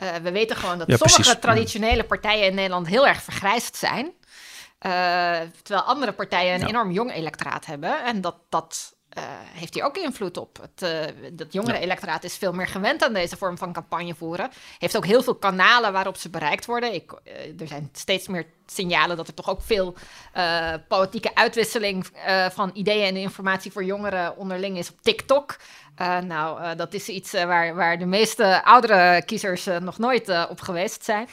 [0.03, 4.13] Uh, we weten gewoon dat sommige traditionele partijen in Nederland heel erg vergrijsd zijn.
[4.87, 8.05] Uh, terwijl andere partijen een enorm jong electoraat hebben.
[8.05, 10.59] En dat, dat uh, heeft hier ook invloed op.
[10.61, 14.51] Het, uh, dat jongere electoraat is veel meer gewend aan deze vorm van campagne voeren.
[14.79, 16.95] Heeft ook heel veel kanalen waarop ze bereikt worden.
[16.95, 19.95] Ik, uh, er zijn steeds meer signalen dat er toch ook veel
[20.89, 22.07] politieke uitwisseling
[22.51, 25.57] van ideeën en informatie voor jongeren onderling is op TikTok.
[26.25, 31.29] nou, dat is iets waar, waar de meeste oudere kiezers nog nooit op geweest zijn.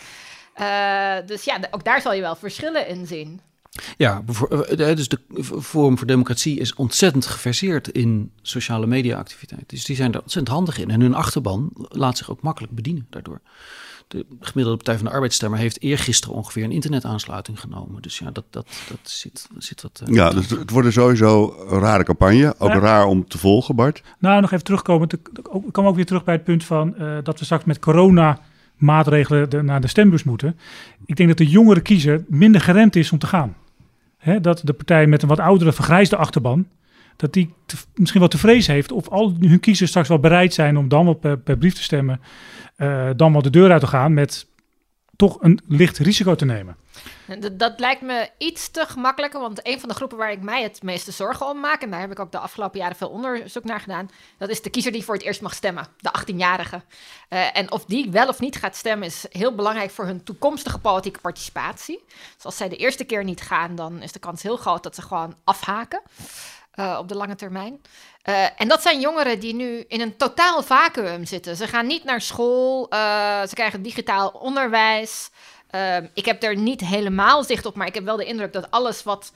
[1.26, 3.42] Dus ja, ook daar zal je wel verschillen in zien.
[3.98, 5.20] Ja, eh, dus de
[5.62, 9.70] Forum voor Democratie is ontzettend geverseerd in sociale media-activiteit.
[9.70, 10.90] Dus die zijn er ontzettend handig in.
[10.90, 13.42] En hun achterban laat zich ook makkelijk bedienen daardoor.
[14.08, 18.02] De gemiddelde Partij van de Arbeidsstemmer heeft eergisteren ongeveer een internetaansluiting genomen.
[18.02, 20.02] Dus ja, dat, dat, dat zit, zit wat.
[20.08, 22.56] Uh, ja, dus het wordt er sowieso een rare campagne.
[22.58, 24.04] Ook raar om te volgen, Bart.
[24.20, 25.10] Nou, nog even terugkomen.
[25.10, 28.40] Ik kom ook weer terug bij het punt van uh, dat we straks met corona
[28.80, 30.58] maatregelen naar de stembus moeten.
[31.06, 33.56] Ik denk dat de jongere kiezer minder geremd is om te gaan.
[34.42, 36.68] Dat de partij met een wat oudere, vergrijsde achterban,
[37.16, 37.54] dat die
[37.96, 41.06] misschien wel te vrezen heeft of al hun kiezers straks wel bereid zijn om dan
[41.06, 42.22] wel per, brief te stemmen,
[42.78, 44.48] uh, dan wel de deur uit te gaan met
[45.20, 46.76] toch een licht risico te nemen.
[47.40, 50.64] Dat, dat, lijkt me iets te gemakkelijker, want een van de groepen waar ik mij
[50.64, 53.64] het meeste zorgen om maak, en daar heb ik ook de afgelopen jaren veel onderzoek
[53.64, 56.76] naar gedaan, dat is de kiezer die voor het eerst mag stemmen, de 18-jarige.
[56.76, 56.82] Uh,
[57.30, 60.80] eh, en of die wel of niet gaat stemmen is heel belangrijk voor hun toekomstige
[60.80, 62.04] politieke participatie.
[62.36, 64.96] Dus als zij de eerste keer niet gaan, dan is de kans heel groot dat
[64.96, 66.02] ze gewoon afhaken.
[66.80, 67.82] Uh, op de lange termijn.
[68.30, 71.56] Uh, en dat zijn jongeren die nu in een totaal vacuüm zitten.
[71.56, 73.00] Ze gaan niet naar school, uh,
[73.48, 75.30] ze krijgen digitaal onderwijs.
[75.70, 78.72] Ehm, ik heb er niet helemaal zicht op, maar ik heb wel de indruk dat
[78.72, 79.32] alles wat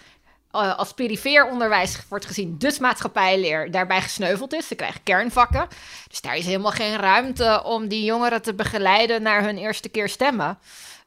[0.52, 4.68] als perifeer onderwijs wordt gezien, dus maatschappijleer, daarbij gesneuveld is.
[4.68, 5.68] Ze krijgen kernvakken.
[6.08, 10.10] Dus daar is helemaal geen ruimte om die jongeren te begeleiden naar hun eerste keer
[10.10, 10.58] stemmen.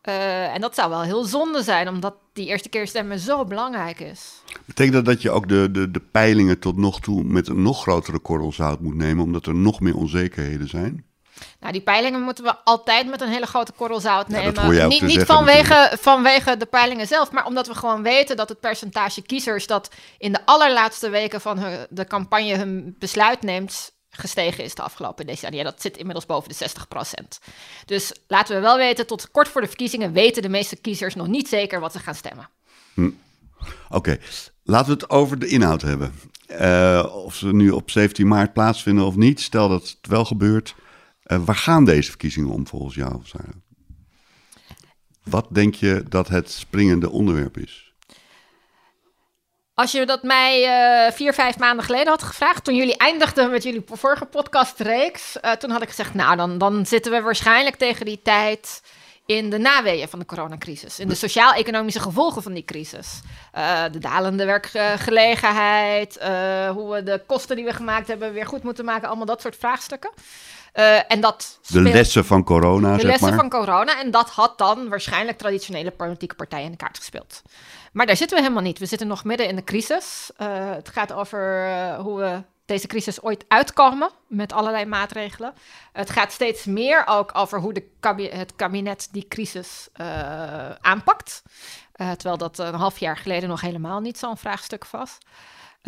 [0.08, 4.00] Uh, en dat zou wel heel zonde zijn, omdat die eerste keer stemmen zo belangrijk
[4.00, 4.42] is.
[4.64, 7.82] Betekent dat dat je ook de, de, de peilingen tot nog toe met een nog
[7.82, 11.04] grotere korrel zout moet nemen, omdat er nog meer onzekerheden zijn?
[11.60, 14.74] Nou, die peilingen moeten we altijd met een hele grote korrel zout nemen.
[14.74, 18.60] Ja, niet, niet vanwege, vanwege de peilingen zelf, maar omdat we gewoon weten dat het
[18.60, 21.58] percentage kiezers dat in de allerlaatste weken van
[21.90, 25.62] de campagne hun besluit neemt, gestegen is de afgelopen decennia.
[25.62, 26.70] Dat zit inmiddels boven de
[27.24, 27.38] 60%.
[27.84, 31.26] Dus laten we wel weten, tot kort voor de verkiezingen weten de meeste kiezers nog
[31.26, 32.48] niet zeker wat ze gaan stemmen.
[32.94, 33.10] Hm.
[33.88, 34.18] Oké,
[34.62, 36.12] laten we het over de inhoud hebben.
[36.50, 40.74] Uh, of ze nu op 17 maart plaatsvinden of niet, stel dat het wel gebeurt.
[41.26, 43.22] Uh, waar gaan deze verkiezingen om volgens jou?
[45.22, 47.85] Wat denk je dat het springende onderwerp is?
[49.76, 50.62] Als je dat mij
[51.06, 55.52] uh, vier, vijf maanden geleden had gevraagd, toen jullie eindigden met jullie vorige podcastreeks, uh,
[55.52, 58.82] toen had ik gezegd, nou, dan, dan zitten we waarschijnlijk tegen die tijd
[59.26, 60.98] in de naweeën van de coronacrisis.
[60.98, 63.20] In de sociaal-economische gevolgen van die crisis.
[63.56, 66.18] Uh, de dalende werkgelegenheid,
[66.72, 69.56] hoe we de kosten die we gemaakt hebben weer goed moeten maken, allemaal dat soort
[69.56, 70.10] vraagstukken.
[70.76, 74.00] Uh, en dat de lessen van corona, De lessen van corona.
[74.00, 77.42] En dat had dan waarschijnlijk traditionele politieke partijen in de kaart gespeeld.
[77.92, 78.78] Maar daar zitten we helemaal niet.
[78.78, 80.30] We zitten nog midden in de crisis.
[80.38, 85.54] Uh, het gaat over uh, hoe we deze crisis ooit uitkomen met allerlei maatregelen.
[85.92, 87.84] Het gaat steeds meer ook over hoe de
[88.30, 89.88] het kabinet die crisis
[90.80, 91.42] aanpakt.
[91.92, 95.18] terwijl dat een half jaar geleden nog helemaal niet zo'n vraagstuk was.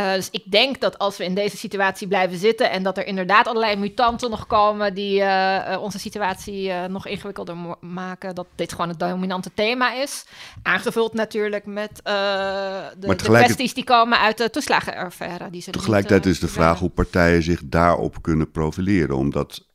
[0.01, 3.07] Uh, dus ik denk dat als we in deze situatie blijven zitten en dat er
[3.07, 8.73] inderdaad allerlei mutanten nog komen die uh, onze situatie uh, nog ingewikkelder maken, dat dit
[8.73, 10.25] gewoon het dominante thema is.
[10.63, 15.51] Aangevuld natuurlijk met de, de, kwesties die komen uit de toeslagenaffaire.
[15.51, 19.67] Die tegelijkertijd is de vraag hoe partijen zich daarop kunnen profileren, omdat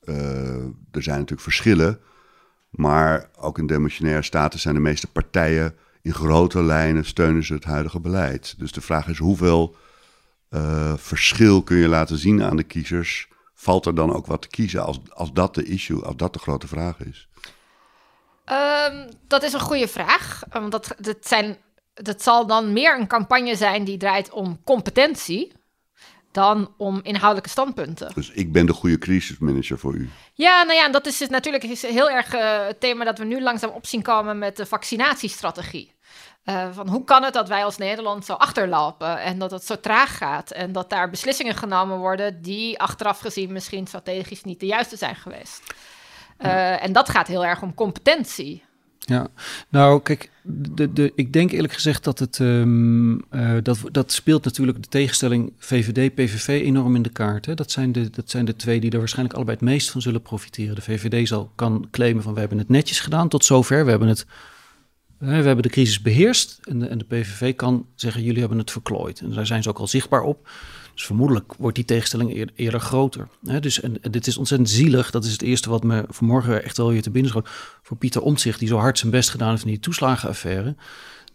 [0.92, 2.00] er zijn natuurlijk verschillen,
[2.70, 7.64] maar ook in demissionaire staten zijn de meeste partijen in grote lijnen steunen ze het
[7.64, 8.56] huidige beleid.
[8.58, 9.76] Dus de vraag is hoeveel
[10.54, 13.28] uh, verschil kun je laten zien aan de kiezers?
[13.54, 16.40] Valt er dan ook wat te kiezen als, als dat de issue, als dat de
[16.40, 17.28] grote vraag is?
[18.90, 20.44] Um, dat is een goede vraag.
[20.54, 21.58] Um, dat, dat, zijn,
[21.94, 25.52] dat zal dan meer een campagne zijn die draait om competentie
[26.32, 28.12] dan om inhoudelijke standpunten.
[28.14, 30.10] Dus ik ben de goede crisismanager voor u.
[30.34, 33.42] Ja, nou ja, dat is dus natuurlijk heel erg uh, het thema dat we nu
[33.42, 35.93] langzaam op zien komen met de vaccinatiestrategie.
[36.46, 39.80] Uh, van hoe kan het dat wij als Nederland zo achterlopen en dat het zo
[39.80, 44.66] traag gaat en dat daar beslissingen genomen worden die achteraf gezien misschien strategisch niet de
[44.66, 45.74] juiste zijn geweest.
[46.40, 48.64] Uh, en dat gaat heel erg om competentie.
[49.00, 49.28] Ja,
[49.70, 54.44] nou kijk, de, de, ik denk eerlijk gezegd dat het um, uh, dat, dat speelt
[54.44, 57.46] natuurlijk de tegenstelling VVD-PVV enorm in de kaart.
[57.46, 57.54] Hè?
[57.54, 60.22] Dat, zijn de, dat zijn de twee die er waarschijnlijk allebei het meest van zullen
[60.22, 60.76] profiteren.
[60.76, 64.08] De VVD zal kan claimen van we hebben het netjes gedaan tot zover, we hebben
[64.08, 64.26] het
[65.26, 68.72] we hebben de crisis beheerst en de, en de, PVV kan zeggen, jullie hebben het
[68.72, 69.20] verklooid.
[69.20, 70.50] En daar zijn ze ook al zichtbaar op.
[70.94, 73.28] Dus vermoedelijk wordt die tegenstelling eerder, groter.
[73.60, 75.12] dus, en, dit is ontzettend zielig.
[75.12, 77.50] Dat is het eerste wat me vanmorgen echt wel weer te binnen schoot.
[77.82, 80.76] Voor Pieter Omtzigt, die zo hard zijn best gedaan heeft in die toeslagenaffaire.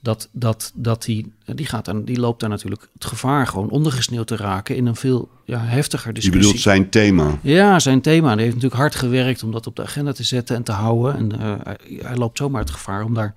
[0.00, 4.26] Dat, dat, dat die, die, gaat dan, die loopt daar natuurlijk het gevaar gewoon ondergesneeuwd
[4.26, 6.40] te raken in een veel ja, heftiger discussie.
[6.40, 7.38] Je bedoelt zijn thema?
[7.42, 8.28] Ja, zijn thema.
[8.28, 11.16] Hij heeft natuurlijk hard gewerkt om dat op de agenda te zetten en te houden.
[11.16, 13.34] En uh, hij, hij loopt zomaar het gevaar om daar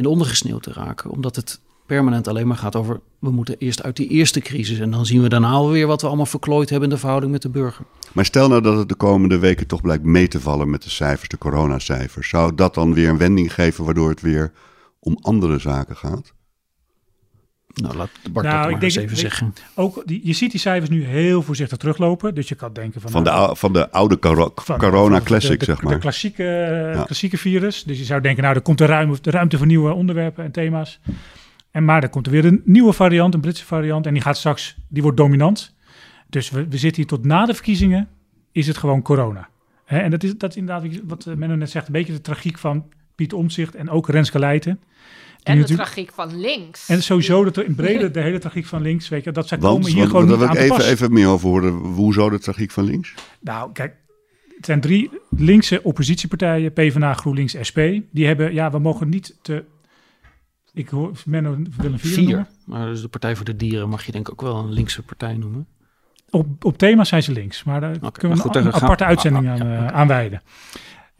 [0.00, 1.10] in de ondergesneeuwd te raken.
[1.10, 3.00] Omdat het permanent alleen maar gaat over...
[3.18, 4.78] we moeten eerst uit die eerste crisis...
[4.78, 6.88] en dan zien we daarna weer wat we allemaal verklooid hebben...
[6.88, 7.84] in de verhouding met de burger.
[8.12, 10.70] Maar stel nou dat het de komende weken toch blijkt mee te vallen...
[10.70, 12.28] met de cijfers, de coronacijfers.
[12.28, 13.84] Zou dat dan weer een wending geven...
[13.84, 14.52] waardoor het weer
[15.00, 16.32] om andere zaken gaat?
[17.82, 19.54] Nou, laat Bart nou, dat maar denk, eens even zeggen.
[19.74, 22.34] Ook, die, je ziet die cijfers nu heel voorzichtig teruglopen.
[22.34, 23.10] Dus je kan denken van...
[23.10, 24.18] Van, de, nou, van de oude
[24.64, 25.92] corona classic, zeg maar.
[25.92, 27.82] De klassieke, klassieke virus.
[27.82, 30.50] Dus je zou denken, nou, er komt de ruimte, de ruimte voor nieuwe onderwerpen en
[30.50, 31.00] thema's.
[31.70, 34.06] En maar er komt er weer een nieuwe variant, een Britse variant.
[34.06, 35.74] En die gaat straks, die wordt dominant.
[36.28, 38.08] Dus we, we zitten hier tot na de verkiezingen,
[38.52, 39.48] is het gewoon corona.
[39.84, 42.84] en dat is, dat is inderdaad, wat Menno net zegt, een beetje de tragiek van
[43.14, 44.80] Piet Omtzigt en ook Renske Leijten.
[45.42, 46.88] En de tragiek van links.
[46.88, 49.90] En sowieso dat in brede de hele tragiek van links, weet je, dat zij komen
[49.90, 51.72] hier gewoon niet aan ik even, even meer over horen.
[51.72, 53.14] Hoezo de tragiek van links?
[53.40, 53.94] Nou, kijk,
[54.56, 57.78] het zijn drie linkse oppositiepartijen, PvdA, GroenLinks, SP.
[58.10, 59.64] Die hebben, ja, we mogen niet te...
[60.72, 62.46] Ik hoor, Menno wil een vier, vier.
[62.66, 65.02] Maar dus de Partij voor de Dieren mag je denk ik ook wel een linkse
[65.02, 65.66] partij noemen.
[66.30, 69.86] Op, op thema zijn ze links, maar daar kunnen we een, aparte uitzending aan, uh,
[69.86, 70.42] aan wijden.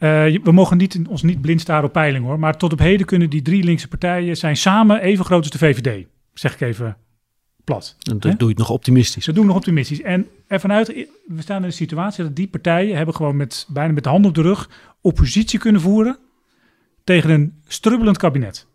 [0.01, 2.39] Uh, we mogen niet, ons niet blind staren op peiling hoor.
[2.39, 5.57] Maar tot op heden kunnen die drie linkse partijen zijn samen even groot als de
[5.57, 6.05] VVD.
[6.33, 6.97] Zeg ik even
[7.63, 7.95] plat.
[7.99, 9.25] En dat doe je het nog optimistisch.
[9.25, 10.01] Dat doen we nog optimistisch.
[10.01, 10.87] En ervan uit,
[11.25, 14.25] we staan in de situatie dat die partijen hebben gewoon met, bijna met de hand
[14.25, 14.69] op de rug
[15.01, 16.17] oppositie kunnen voeren
[17.03, 18.67] tegen een strubbelend kabinet.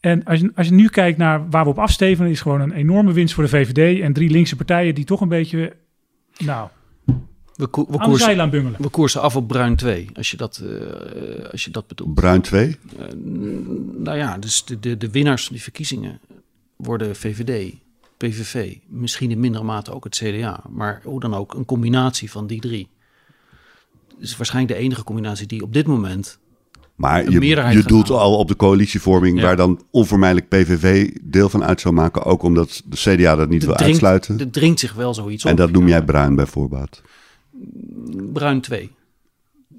[0.00, 2.72] En als je, als je nu kijkt naar waar we op afstevenen, is gewoon een
[2.72, 5.76] enorme winst voor de VVD en drie linkse partijen die toch een beetje,
[6.38, 6.68] nou,
[7.62, 11.64] we, ko we, koersen, we koersen af op bruin 2, als je dat, uh, als
[11.64, 12.14] je dat bedoelt.
[12.14, 12.66] Bruin 2?
[12.66, 13.12] Uh, eh,
[13.96, 16.20] nou ja, dus de, de, de winnaars van die verkiezingen
[16.76, 17.74] worden VVD,
[18.16, 20.64] PVV, misschien in mindere mate ook het CDA.
[20.68, 22.88] Maar hoe dan ook, een combinatie van die drie.
[24.18, 26.38] is waarschijnlijk de enige combinatie die op dit moment
[26.94, 31.80] maar je, je doelt al op de coalitievorming waar dan onvermijdelijk PVV deel van uit
[31.80, 32.24] zou maken.
[32.24, 34.38] Ook omdat de CDA dat niet wil uitsluiten.
[34.38, 35.50] Er dringt zich wel zoiets op.
[35.50, 37.02] En dat noem jij bruin bij voorbaat.
[38.32, 38.90] Bruin 2.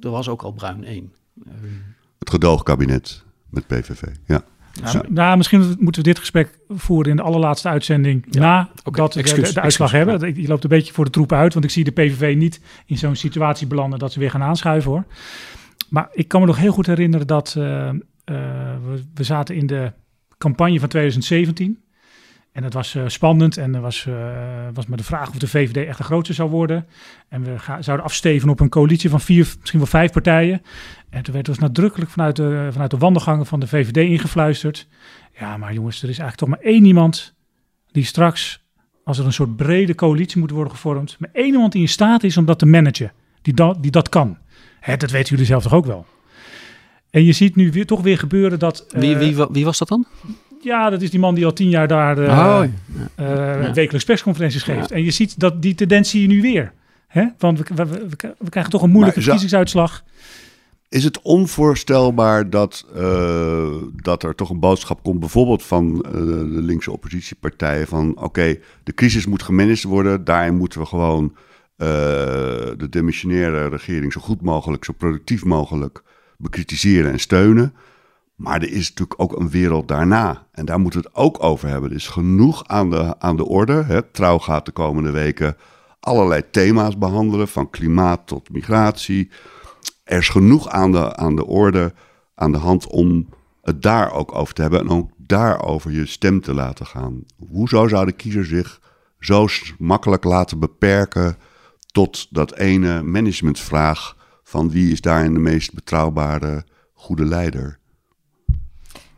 [0.01, 1.13] Er was ook al Bruin 1.
[2.19, 4.43] Het gedoogkabinet met PVV, ja.
[4.81, 9.13] Nou, nou, misschien moeten we dit gesprek voeren in de allerlaatste uitzending ja, na dat
[9.13, 10.41] we de, uitslag hebben.
[10.41, 12.97] Je loopt een beetje voor de troep uit, want ik zie de PVV niet in
[12.97, 15.05] zo'n situatie belanden dat ze weer gaan aanschuiven hoor.
[15.89, 17.93] Maar ik kan me nog heel goed herinneren dat uh, uh,
[18.25, 19.93] we, we, zaten in de
[20.37, 21.82] campagne van 2017.
[22.53, 24.15] En dat was uh, spannend en er was, uh,
[24.73, 26.85] was maar de vraag of de VVD echt de grootste zou worden.
[27.29, 30.61] En we zouden afsteven op een coalitie van vier, misschien wel vijf partijen.
[31.09, 34.87] En toen werd dus nadrukkelijk vanuit de, vanuit de wandelgangen van de VVD ingefluisterd.
[35.39, 37.33] Ja, maar jongens, er is eigenlijk toch maar één iemand
[37.91, 38.65] die straks,
[39.03, 42.23] als er een soort brede coalitie moet worden gevormd, maar één iemand die in staat
[42.23, 43.11] is om dat te managen,
[43.41, 44.37] die, dat die dat kan.
[44.79, 46.05] Hè, dat weten jullie zelf toch ook wel.
[47.09, 48.85] En je ziet nu weer, toch weer gebeuren dat...
[48.89, 50.05] wie, wie, wie was dat dan?
[50.63, 52.63] Ja, dat is die man die al tien jaar daar uh, oh,
[53.17, 53.65] ja.
[53.65, 54.91] uh, wekelijks persconferenties geeft.
[54.91, 56.73] En je ziet dat die tendentie nu weer.
[57.07, 57.25] Hè?
[57.37, 60.03] Want we, we, we, krijgen toch een moeilijke verkiezingsuitslag.
[60.89, 66.91] Is het onvoorstelbaar dat, uh, dat er toch een boodschap komt, bijvoorbeeld van de linkse
[66.91, 71.35] oppositiepartijen, van oké, de crisis moet gemanaged worden, daarin moeten we gewoon
[71.77, 76.03] de demissionaire regering zo goed mogelijk, zo productief mogelijk
[76.37, 77.73] bekritiseren en steunen.
[78.43, 80.47] Maar er is natuurlijk ook een wereld daarna.
[80.51, 81.89] En daar moeten we het ook over hebben.
[81.89, 83.83] Er is genoeg aan de, aan de orde.
[83.83, 84.01] Hè.
[84.01, 85.57] Trouw gaat de komende weken
[85.99, 89.31] allerlei thema's behandelen, van klimaat tot migratie.
[90.03, 91.93] Er is genoeg aan de, aan de orde,
[92.35, 93.29] aan de hand om
[93.61, 97.23] het daar ook over te hebben en ook daarover je stem te laten gaan.
[97.49, 98.81] Hoezo zou de kiezer zich
[99.19, 101.37] zo makkelijk laten beperken
[101.91, 107.81] tot dat ene managementvraag van wie is daarin de meest betrouwbare goede leider?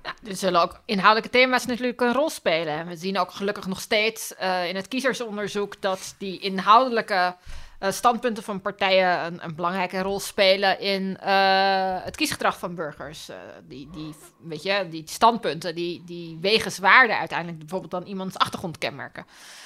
[0.05, 2.87] Nou, er zullen ook inhoudelijke thema's natuurlijk een rol spelen.
[2.87, 7.35] We zien ook gelukkig nog steeds uh, in het kiezersonderzoek dat die inhoudelijke
[7.79, 13.29] uh, standpunten van partijen een, een, belangrijke rol spelen in uh, het kiesgedrag van burgers.
[13.67, 19.25] die, die, weet je, die standpunten die, die wegen zwaarder uiteindelijk bijvoorbeeld dan iemands achtergrondkenmerken.
[19.25, 19.64] Ehm,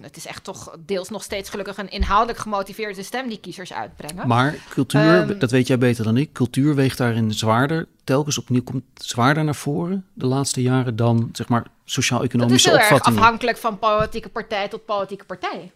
[0.00, 4.28] het is echt toch deels nog steeds gelukkig een inhoudelijk gemotiveerde stem die kiezers uitbrengen.
[4.28, 8.62] Maar cultuur, um, dat weet jij beter dan ik, cultuur weegt daarin zwaarder, telkens opnieuw
[8.62, 12.94] komt zwaarder naar voren de laatste jaren dan zeg maar sociaal-economische opvattingen.
[12.94, 15.72] Het is heel erg afhankelijk van politieke partij tot politieke partij.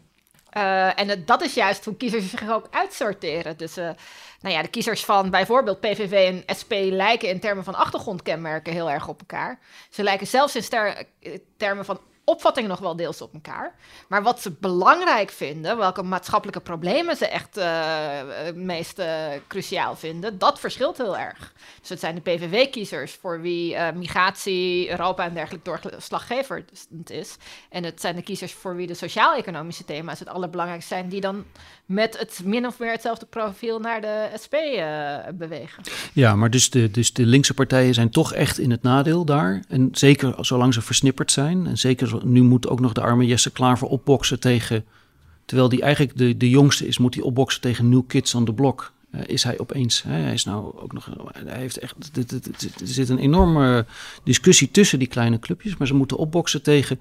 [0.57, 3.57] Uh, en het, dat is juist hoe kiezers zich ook uitsorteren.
[3.57, 3.89] Dus uh,
[4.41, 8.91] nou ja, de kiezers van bijvoorbeeld PVV en SP lijken in termen van achtergrondkenmerken heel
[8.91, 9.59] erg op elkaar.
[9.91, 10.63] Ze lijken zelfs in
[11.57, 13.75] termen van opvattingen nog wel deels op elkaar.
[14.09, 18.21] Maar wat ze belangrijk vinden, welke maatschappelijke problemen ze echt uh,
[18.55, 21.53] meest uh, cruciaal vinden, dat verschilt heel erg.
[21.81, 27.37] Dus het zijn de PVV-kiezers voor wie migratie, Europa en dergelijke doorslaggevend is.
[27.71, 31.45] En het zijn de kiezers voor wie de sociaal-economische thema's het allerbelangrijkste zijn, die dan
[31.87, 34.55] met het min of meer hetzelfde profiel naar de SP
[35.35, 35.83] bewegen.
[36.13, 39.65] Ja, maar dus de, dus de linkse partijen zijn toch echt in het nadeel daar.
[39.69, 41.67] En zeker zolang ze versnipperd zijn.
[41.67, 44.85] En zeker nu moet ook nog de arme Jesse Klaver opboksen tegen...
[45.45, 48.53] Terwijl die eigenlijk de, de jongste is, moet hij opboksen tegen New Kids on the
[48.53, 48.93] Block.
[49.15, 51.95] Uh, is hij opeens, hè, hij is nou ook nog, hij heeft echt,
[52.81, 53.87] er zit een enorme
[54.25, 57.01] discussie tussen die kleine clubjes, maar ze moeten opboksen tegen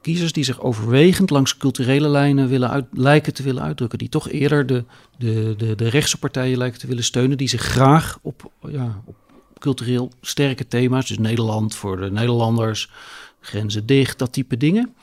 [0.00, 3.98] kiezers die zich overwegend langs culturele lijnen willen uit, lijken te willen uitdrukken.
[3.98, 4.84] Die toch eerder de,
[5.18, 7.36] de, de, de rechtse partijen lijken te willen steunen.
[7.36, 9.16] Die zich graag op, ja, op
[9.58, 12.90] cultureel sterke thema's, dus Nederland voor de Nederlanders,
[13.40, 14.94] grenzen dicht, dat type dingen.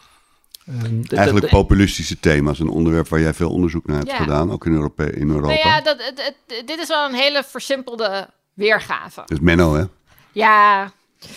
[0.69, 4.71] Um, Eigenlijk populistische thema's, een onderwerp waar jij veel onderzoek naar hebt gedaan, ook in,
[4.71, 5.03] Europa.
[5.03, 5.47] In Europa.
[5.47, 9.21] Nou ja, dat, het, het, dit is wel een hele versimpelde weergave.
[9.25, 9.83] Dus Menno, hè?
[10.31, 10.91] Ja.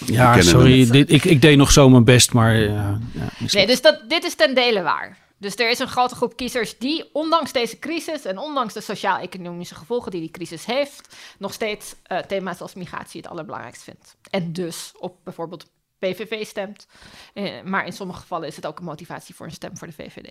[0.07, 2.57] Ja, sorry, dit, ik, ik deed nog zo mijn best, maar...
[2.57, 5.19] Ja, ja, nee, dus dat, dit is ten dele waar.
[5.40, 9.75] Dus er is een grote groep kiezers die, ondanks deze crisis en ondanks de sociaal-economische
[9.75, 14.16] gevolgen die die crisis heeft, nog steeds uh, thema's als migratie het allerbelangrijkst vindt.
[14.31, 15.66] En dus op bijvoorbeeld
[15.99, 16.87] PVV stemt.
[17.35, 19.93] Eh, maar in sommige gevallen is het ook een motivatie voor een stem voor de
[19.93, 20.31] VVD.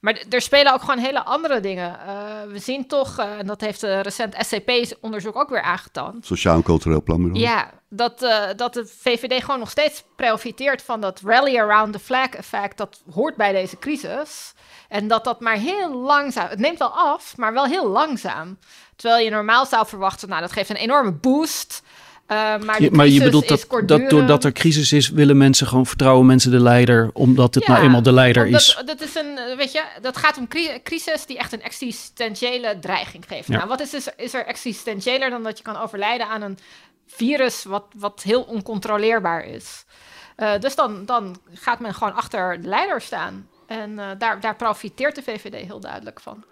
[0.00, 1.98] Maar er spelen ook gewoon hele andere dingen.
[2.06, 6.26] Uh, we zien toch, uh, en dat heeft uh, recent SCP-onderzoek ook weer aangetoond.
[6.26, 7.34] Sociaal en cultureel plan.
[7.34, 8.18] Ja, dat,
[8.56, 12.76] dat de VVD gewoon nog steeds profiteert van dat rally around the flag effect.
[12.76, 14.54] Dat hoort bij deze crisis.
[14.88, 18.58] En dat dat maar heel langzaam, het neemt wel af, maar wel heel langzaam.
[18.96, 21.82] Terwijl je normaal zou verwachten, nou dat geeft een enorme boost.
[22.32, 25.86] Uh, maar, ja, maar, je bedoelt dat, dat doordat er crisis is, willen mensen gewoon
[25.86, 28.82] vertrouwen mensen de leider, omdat het nou eenmaal de leider is.
[28.84, 30.48] Dat is een, eh, weet je, dat gaat om
[30.82, 33.48] crisis die echt een existentiële dreiging geeft.
[33.48, 36.58] Nou, wat is, is, is er existentiëler dan dat je kan overlijden aan een
[37.06, 39.84] virus wat, wat heel oncontroleerbaar is?
[40.36, 43.48] Uh, dus dan, dan gaat men gewoon achter de leider staan.
[43.66, 46.44] En uh, daar, daar profiteert de VVD heel duidelijk van.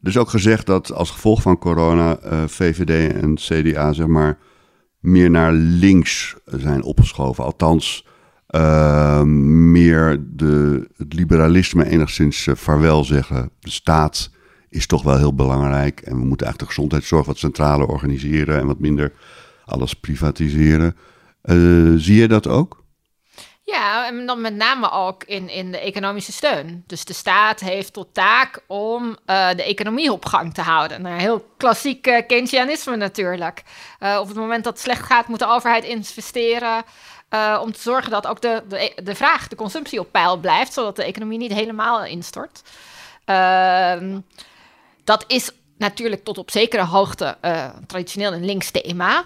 [0.00, 2.18] Dus ook gezegd dat als gevolg van corona
[2.48, 4.38] VVD en CDA, zeg maar
[5.02, 7.44] meer naar links zijn opgeschoven.
[7.44, 8.06] Althans,
[8.50, 13.50] uh, meer de, het liberalisme enigszins uh, vaarwel zeggen.
[13.60, 14.30] De staat
[14.68, 16.00] is toch wel heel belangrijk.
[16.00, 19.12] En we moeten eigenlijk de gezondheidszorg wat centraler organiseren en wat minder
[19.64, 20.96] alles privatiseren.
[21.44, 22.81] Uh, zie je dat ook?
[23.72, 26.84] Ja, en dan met name ook in, in de economische steun.
[26.86, 31.02] Dus de staat heeft tot taak om uh, de economie op gang te houden.
[31.02, 33.62] Nou, heel klassiek uh, Keynesianisme natuurlijk.
[34.00, 36.84] Uh, op het moment dat het slecht gaat, moet de overheid investeren.
[37.60, 40.96] om te zorgen dat ook de, de, de vraag, de consumptie op peil blijft, zodat
[40.96, 42.62] de economie niet helemaal instort.
[43.24, 44.18] Ehm,
[45.04, 47.36] dat is natuurlijk tot op zekere hoogte
[47.86, 49.24] traditioneel een links thema.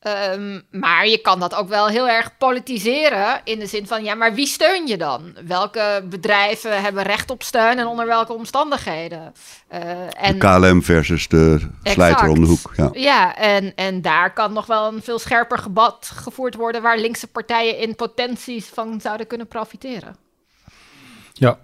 [0.00, 4.14] Ehm, maar je kan dat ook wel heel erg politiseren in de zin van, ja,
[4.14, 5.36] maar wie steun je dan?
[5.46, 9.32] Welke bedrijven hebben recht op steun en onder welke omstandigheden?
[9.72, 9.80] Uh,
[10.24, 12.72] en, de KLM versus de slijter om de hoek.
[12.76, 16.98] Ja, ja en, en daar kan nog wel een veel scherper gebad gevoerd worden waar
[16.98, 20.16] linkse partijen in potenties van zouden kunnen profiteren.
[21.32, 21.58] Ja,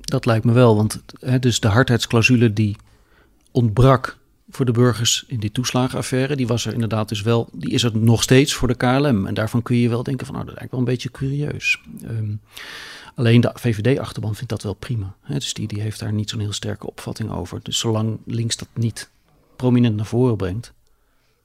[0.00, 2.76] dat lijkt me wel, want hè, dus de hardheidsclausule die
[3.50, 4.20] ontbrak
[4.56, 6.36] voor de burgers in die toeslagenaffaire.
[6.36, 9.26] Die was er inderdaad dus wel, die is er nog steeds voor de KLM.
[9.26, 11.80] En daarvan kun je wel denken van, nou, dat is eigenlijk wel een beetje curieus.
[12.10, 12.40] Um,
[13.14, 15.14] alleen de VVD-achterban vindt dat wel prima.
[15.26, 17.60] Dus die, die heeft daar niet zo'n heel sterke opvatting over.
[17.62, 19.10] Dus zolang links dat niet
[19.56, 20.72] prominent naar voren brengt.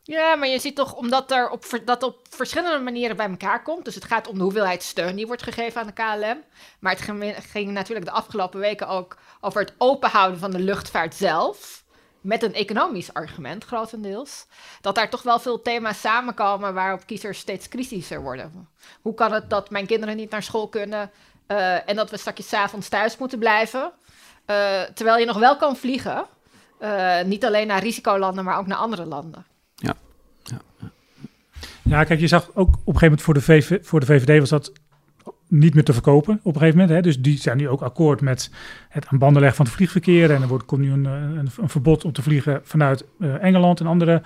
[0.04, 3.86] Ja, maar je ziet toch, omdat er op, dat op verschillende manieren bij elkaar komt.
[3.86, 6.38] Dus het gaat om de hoeveelheid steun die wordt gegeven aan de KLM.
[6.80, 11.86] Maar het ging natuurlijk de afgelopen weken ook over het openhouden van de luchtvaart zelf
[12.22, 14.46] met een economisch argument, grotendeels,
[14.82, 18.68] dat daar toch wel veel thema's samenkomen waarop kiezers steeds kritischer worden.
[19.02, 21.12] Hoe kan het dat mijn kinderen niet naar school kunnen
[21.48, 23.92] uh, en dat we straks avonds thuis moeten blijven,
[24.46, 26.26] uh, terwijl je nog wel kan vliegen,
[26.82, 29.46] uh, niet alleen naar risicolanden, maar ook naar andere landen.
[29.76, 29.96] Ja.
[30.44, 30.62] ja.
[31.84, 34.40] Ja, kijk, je zag ook op een gegeven moment voor de, VV, voor de VVD
[34.40, 34.72] was dat
[35.48, 36.96] niet meer te verkopen op een gegeven moment.
[36.96, 37.02] Hè.
[37.02, 38.52] Dus die zijn nu ook akkoord met
[38.90, 40.32] het aan banden leggen van het vliegverkeer.
[40.32, 43.80] En er wordt, komt nu een, een, een verbod om te vliegen vanuit uh, Engeland
[43.80, 44.22] en andere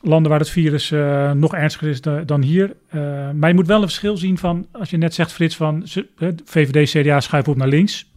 [0.00, 2.76] landen waar het virus uh, nog ernstiger is da, dan hier.
[3.34, 5.82] Maar je moet wel een verschil zien van, als je net zegt Frits, van
[6.44, 8.10] VVD, CDA schuiven op naar links.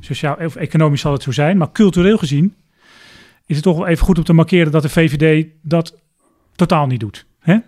[0.00, 2.54] Sociaal of economisch zal het zo zijn, maar cultureel gezien
[3.46, 5.98] is het toch wel even goed om te markeren dat de VVD dat
[6.54, 7.26] totaal niet doet.
[7.38, 7.58] Hè?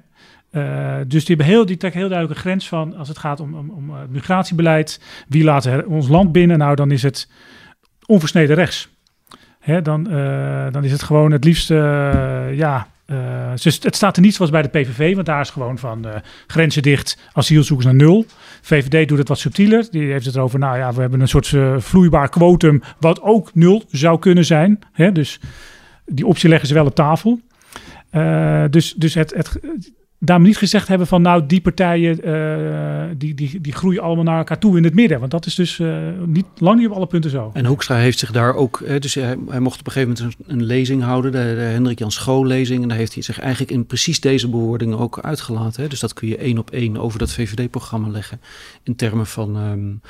[0.52, 3.54] Uh, dus die, heel, die trekken heel duidelijk een grens van als het gaat om,
[3.54, 5.00] om, om het migratiebeleid.
[5.28, 6.58] Wie laat ons land binnen?
[6.58, 7.28] Nou, dan is het
[8.06, 8.88] onversneden rechts.
[9.60, 12.86] Hè, dan, uh, dan is het gewoon het liefst, ja,
[13.52, 16.06] het staat er niet zoals bij de PVV, want daar is gewoon van
[16.46, 18.26] grenzen dicht, asielzoekers naar nul.
[18.60, 19.86] VVD doet het wat subtieler.
[19.90, 23.82] Die heeft het erover, nou ja, we hebben een soort vloeibaar kwotum, wat ook nul
[23.90, 24.78] zou kunnen zijn.
[24.92, 25.40] Hè, dus
[26.06, 27.40] die optie leggen ze wel op tafel.
[28.70, 29.60] dus dus het, het,
[30.24, 34.38] daarom niet gezegd hebben van nou die partijen uh, die, die, die groeien allemaal naar
[34.38, 35.18] elkaar toe in het midden.
[35.18, 35.96] Want dat is dus uh,
[36.26, 37.50] niet, lang niet op alle punten zo.
[37.52, 40.56] En Hoekstra heeft zich daar ook, dus hij, hij, mocht op een gegeven moment een,
[40.58, 42.82] een lezing houden, de, Hendrik Jan Schoollezing.
[42.82, 45.82] En daar heeft hij zich eigenlijk in precies deze bewoordingen ook uitgelaten.
[45.82, 45.88] Hè.
[45.88, 48.40] Dus dat kun je één op één over dat VVD-programma leggen
[48.82, 49.56] in termen van...
[49.56, 50.00] Um,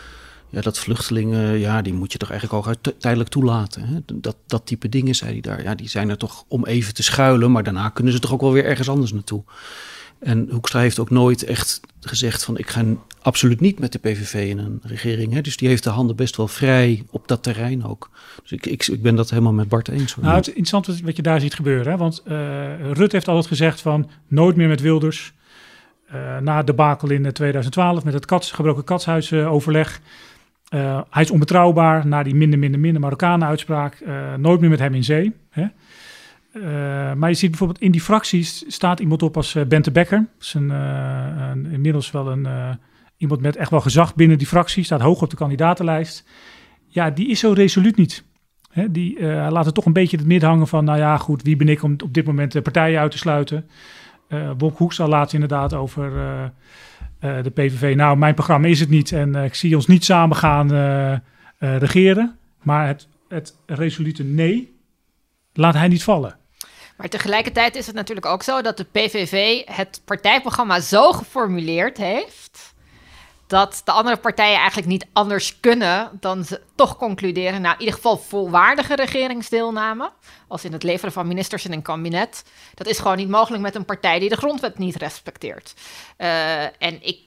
[0.49, 3.83] ja, dat vluchtelingen, ja, die moet je toch eigenlijk ook tijdelijk toelaten.
[3.83, 3.99] Hè?
[4.15, 5.63] Dat, dat type dingen, zei hij daar.
[5.63, 8.41] Ja, die zijn er toch om even te schuilen, maar daarna kunnen ze toch ook
[8.41, 9.43] wel weer ergens anders naartoe.
[10.23, 12.85] En Hoekstra heeft ook nooit echt gezegd van ik ga
[13.23, 15.33] absoluut niet met de PVV in een regering.
[15.33, 15.41] Hè?
[15.41, 18.11] Dus die heeft de handen best wel vrij op dat terrein ook.
[18.43, 20.17] Dus ik, ik, ik ben dat helemaal met Bart eens.
[20.17, 21.93] Nou, het is interessant wat je daar ziet gebeuren.
[21.93, 21.99] Hè?
[21.99, 25.33] Want uh, Rutte heeft altijd gezegd van nooit meer met Wilders.
[26.15, 30.01] Uh, na de bakel in 2012 eh, met het gebroken katshuisoverleg.
[30.75, 34.05] Uh, hij is onbetrouwbaar na die minder, minder, minder Marokkanen uitspraak.
[34.37, 35.33] nooit meer met hem in zee.
[35.51, 35.67] Hè?
[36.53, 40.19] Uh, maar je ziet bijvoorbeeld in die fracties staat iemand op als uh, Bente Becker.
[40.19, 42.49] Dat is een, uh, inmiddels wel een,
[43.17, 44.85] iemand met echt wel gezag binnen die fractie.
[44.85, 46.29] Staat hoog op de kandidatenlijst.
[46.87, 48.25] Ja, die is zo resoluut niet.
[48.71, 50.85] Hè, die laat het toch een beetje het midden hangen van...
[50.85, 53.69] nou ja, goed, wie ben ik om op dit moment de partijen uit te sluiten?
[54.57, 56.11] Bob Hoekstra laat inderdaad over
[57.19, 57.95] de PVV...
[57.97, 60.71] nou, mijn programma is het niet en ik zie ons niet samen gaan
[61.59, 62.37] regeren.
[62.63, 64.77] Maar het, het resolute nee
[65.53, 66.41] laat hij niet vallen.
[66.97, 72.71] Maar tegelijkertijd is het natuurlijk ook zo dat de PVV het partijprogramma zo geformuleerd heeft.
[73.47, 77.61] dat de andere partijen eigenlijk niet anders kunnen dan ze toch concluderen.
[77.61, 80.13] Nou, in ieder geval volwaardige regeringsdeelname.
[80.49, 82.45] Als in het leveren van ministers in een kabinet.
[82.75, 85.75] Dat is gewoon niet mogelijk met een partij die de grondwet niet respecteert.
[86.19, 87.19] Uh, en ik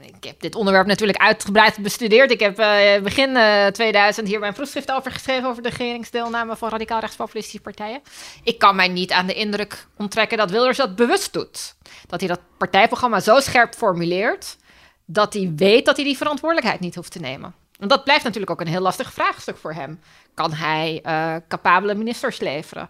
[0.00, 2.30] ik heb dit onderwerp natuurlijk uitgebreid bestudeerd.
[2.30, 6.56] Ik heb uh, begin uh, eh, 2000 hier mijn proefschrift over geschreven over de regeringsdeelname
[6.56, 8.00] van radicaal rechtspopulistische partijen.
[8.42, 11.74] Ik kan mij niet aan de indruk onttrekken dat Wilders dat bewust doet.
[12.06, 14.56] Dat hij dat partijprogramma zo scherp formuleert
[15.04, 17.54] dat hij weet dat hij die verantwoordelijkheid niet hoeft te nemen.
[17.78, 20.00] En dat blijft natuurlijk ook een heel lastig vraagstuk voor hem.
[20.34, 22.88] Kan hij uh, capabele ministers leveren?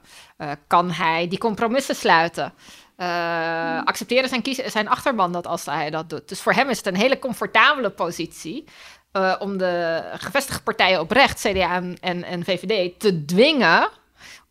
[0.67, 2.53] kan hij die compromissen sluiten?
[3.01, 6.29] Uh, accepteren zijn, kiezen, zijn achterban dat als hij dat doet.
[6.29, 8.65] Dus voor hem is het een hele comfortabele positie
[9.13, 13.89] uh, om de gevestigde partijen op recht, CDA en, en, VVD, te dwingen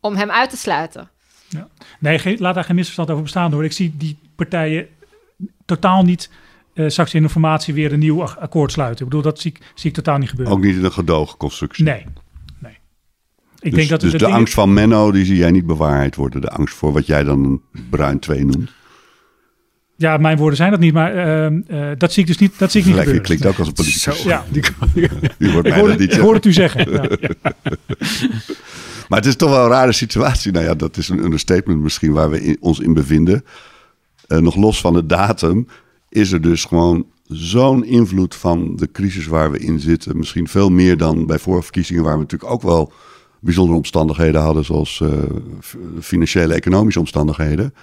[0.00, 1.10] om hem uit te sluiten.
[1.48, 1.68] Ja.
[1.98, 3.64] Nee, laat daar geen misverstand over bestaan hoor.
[3.64, 4.88] Ik zie die partijen
[5.64, 6.30] totaal niet
[6.74, 9.04] uh, straks in informatie weer een nieuw akkoord sluiten.
[9.04, 10.54] Ik bedoel, dat zie ik, zie ik totaal niet gebeuren.
[10.54, 11.84] Ook niet in een gedoogconstructie?
[11.84, 12.04] Nee,
[13.60, 16.40] ik dus, denk dat dus de, angst van Menno, die zie jij niet bewaarheid worden.
[16.40, 18.70] De angst voor wat jij dan bruin 2 noemt.
[19.96, 22.70] Ja, mijn woorden zijn dat niet, maar ehm, eh, dat zie ik dus niet, dat
[22.70, 23.38] zie ik niet Lekker, gebeuren.
[23.38, 24.22] klinkt ook als een politicus.
[24.22, 24.44] Ja,
[25.38, 26.90] U wordt ik mij dat niet ik hoorde het u zeggen.
[27.20, 27.52] Ja.
[29.08, 30.52] Maar het is toch wel een rare situatie.
[30.52, 33.44] Nou ja, dat is een understatement misschien waar we in- ons in bevinden.
[34.26, 35.66] Eh, nog los van de datum
[36.08, 40.16] is er dus gewoon zo'n invloed van de crisis waar we in zitten.
[40.16, 42.92] Misschien veel meer dan bij vorige verkiezingen waar we natuurlijk ook wel
[43.40, 44.64] bijzondere omstandigheden hadden.
[44.64, 45.12] Zoals eh,
[46.00, 47.74] financiële, economische omstandigheden.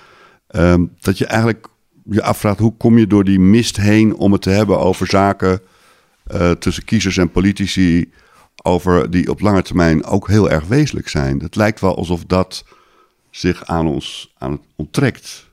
[0.47, 1.67] Ehm, dat je eigenlijk
[2.09, 5.61] je afvraagt hoe kom je door die mist heen om het te hebben over zaken
[6.23, 8.11] eh, tussen kiezers en politici
[8.63, 11.39] over die op lange termijn ook heel erg wezenlijk zijn.
[11.39, 12.65] Het lijkt wel alsof dat
[13.31, 15.49] zich aan ons aan onttrekt.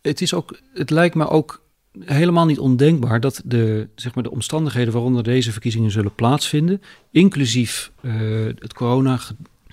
[0.00, 1.62] Het, is ook, het lijkt me ook
[1.98, 7.92] helemaal niet ondenkbaar dat de, zeg maar, de omstandigheden waaronder deze verkiezingen zullen plaatsvinden, inclusief
[8.00, 8.12] eh,
[8.58, 9.20] het corona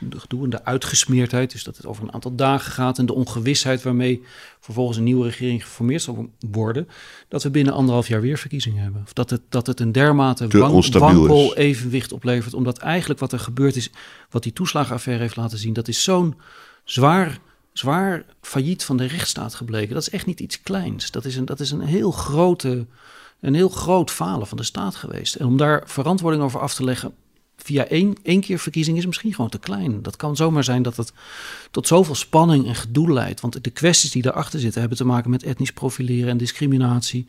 [0.09, 3.84] gedoe en de uitgesmeerdheid, dus dat het over een aantal dagen gaat en de ongewisheid
[3.84, 4.24] waarmee
[4.59, 6.88] vervolgens een nieuwe regering geformeerd zal worden,
[7.28, 9.01] dat we binnen anderhalf jaar weer verkiezingen hebben.
[9.05, 13.39] Of dat het, dat het een dermate wank- wankel evenwicht oplevert, omdat eigenlijk wat er
[13.39, 13.89] gebeurd is,
[14.30, 16.36] wat die toeslagenaffaire heeft laten zien, dat is zo'n
[16.84, 17.39] zwaar
[17.78, 19.93] zwaar failliet van de rechtsstaat gebleken.
[19.93, 21.11] Dat is echt niet iets kleins.
[21.11, 22.86] Dat is een, dat is een, heel, grote,
[23.39, 25.36] een heel groot falen van de staat geweest.
[25.36, 27.13] En om daar verantwoording over af te leggen
[27.63, 30.01] via één, één keer verkiezing is misschien gewoon te klein.
[30.01, 31.13] Dat kan zomaar zijn dat het
[31.71, 33.41] tot zoveel spanning en gedoe leidt.
[33.41, 37.25] Want de kwesties die daarachter zitten hebben te maken met etnisch profileren en discriminatie.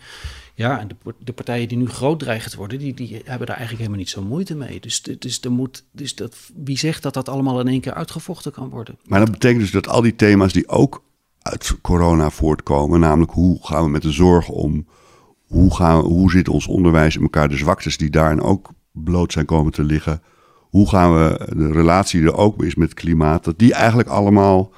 [0.55, 3.57] Ja, en de, de partijen die nu groot dreigen te worden, die, die hebben daar
[3.57, 4.81] eigenlijk helemaal niet zo moeite mee.
[4.81, 8.53] Dus, dus, er moet, dus dat, wie zegt dat dat allemaal in één keer uitgevochten
[8.53, 8.99] kan worden?
[9.05, 11.03] Maar dat betekent dus dat al die thema's die ook
[11.39, 14.87] uit corona voortkomen, namelijk hoe gaan we met de zorg om,
[15.47, 18.71] hoe, gaan, hoe zit ons onderwijs in elkaar, de zwaktes die daarin ook
[19.05, 20.23] bloot zijn komen te liggen,
[20.71, 24.73] hoe gaan we de relatie er ook is met het klimaat, dat die eigenlijk allemaal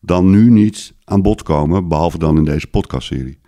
[0.00, 3.42] dan nu niet aan bod komen, behalve dan in deze podcastserie.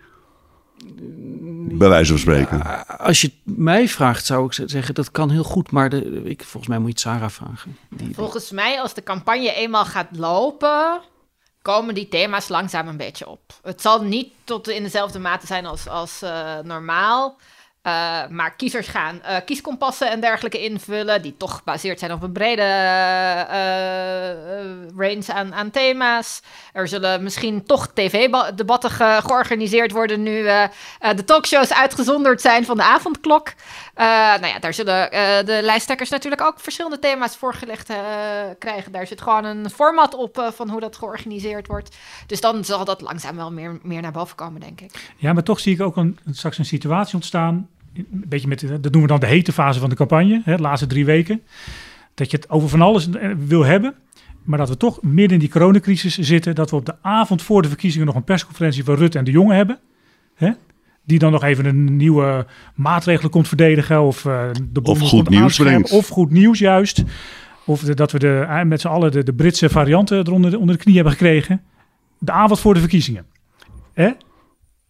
[1.77, 2.87] Bij wijze van spreken.
[2.99, 5.71] Als je het mij vraagt, zou ik zeggen dat kan heel goed.
[5.71, 7.77] Maar de, ik, volgens mij moet je het Sarah vragen.
[7.89, 10.99] Die, Volgens mij, als de campagne eenmaal gaat lopen,
[11.61, 13.59] komen die thema's langzaam een beetje op.
[13.61, 17.37] Het zal niet tot in dezelfde mate zijn als, als eh, normaal.
[17.87, 22.31] Eh, maar kiezers gaan eh, kieskompassen en dergelijke invullen, die toch gebaseerd zijn op een
[22.31, 23.47] brede eh,
[24.97, 26.41] range aan, aan thema's.
[26.73, 30.43] Er zullen misschien toch tv-debatten ge- georganiseerd worden nu
[31.15, 33.53] de talkshows uitgezonderd zijn van de avondklok.
[33.95, 35.09] Nou ja, daar zullen
[35.45, 37.93] de lijsttrekkers natuurlijk ook verschillende thema's voorgelegd
[38.59, 38.91] krijgen.
[38.91, 41.95] Daar zit gewoon een format op van hoe dat georganiseerd wordt.
[42.27, 45.13] Dus dan zal dat langzaam wel meer, meer naar boven komen, denk ik.
[45.17, 47.69] Ja, maar toch zie ik ook een, straks een situatie ontstaan.
[47.97, 50.61] Een beetje met, dat noemen we dan de hete fase van de campagne, hè, de
[50.61, 51.41] laatste drie weken.
[52.13, 53.93] Dat je het over van alles eh, wil hebben.
[54.43, 56.55] Maar dat we toch midden in die coronacrisis zitten.
[56.55, 59.31] Dat we op de avond voor de verkiezingen nog een persconferentie van Rutte en de
[59.31, 59.79] Jonge hebben.
[60.35, 60.51] Hè?
[61.05, 62.45] Die dan nog even een nieuwe
[62.75, 64.01] maatregelen komt verdedigen.
[64.01, 65.91] Of, eh, de Of goed nieuws brengt.
[65.91, 67.03] Of goed nieuws juist.
[67.65, 70.59] Of de- dat we de, eh, met z'n allen de, de Britse varianten eronder de,
[70.59, 71.61] onder de knie hebben gekregen.
[72.19, 73.25] De avond voor de verkiezingen.
[73.93, 74.09] Hè?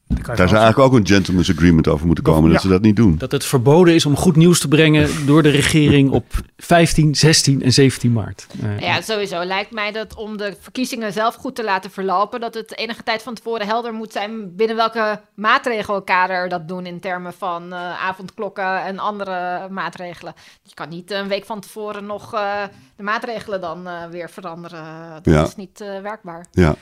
[0.07, 2.51] Daar zou eigenlijk ook een gentleman's agreement over moeten komen, Ja.
[2.53, 3.17] dat ze dat niet doen.
[3.17, 6.25] dat het verboden is om goed nieuws te brengen door de regering op
[6.57, 8.47] 15, 16 en 17 maart.
[8.79, 12.77] Ja, sowieso lijkt mij dat om de verkiezingen zelf goed te laten verlopen, dat het
[12.77, 17.73] enige tijd van tevoren helder moet zijn binnen welke maatregelkader dat doen in termen van
[17.73, 20.33] eh, avondklokken en andere maatregelen.
[20.63, 22.61] Je kan niet een week van tevoren nog eh,
[22.95, 24.83] de maatregelen dan eh, weer veranderen.
[25.23, 25.43] Dat Ja.
[25.43, 26.45] is niet eh, werkbaar.
[26.51, 26.75] Ja.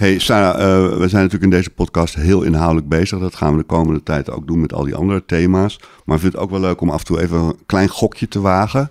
[0.00, 3.18] Hey Sarah, eh, we zijn natuurlijk in deze podcast heel inhoudelijk bezig.
[3.18, 5.78] Dat gaan we de komende tijd ook doen met al die andere thema's.
[6.04, 8.28] Maar ik vind het ook wel leuk om af en toe even een klein gokje
[8.28, 8.90] te wagen.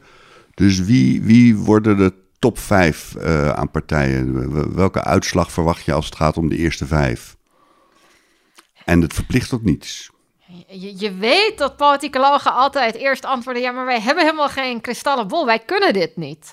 [0.53, 4.75] Dus wie, wie worden de top vijf eh, aan partijen?
[4.75, 7.35] Welke uitslag verwacht je als het gaat om de eerste vijf?
[8.85, 10.09] En het verplicht tot niets.
[10.67, 15.27] Je, je weet dat politicologen altijd eerst antwoorden: ja, maar wij hebben helemaal geen kristallen
[15.27, 16.51] bol, wij kunnen dit niet.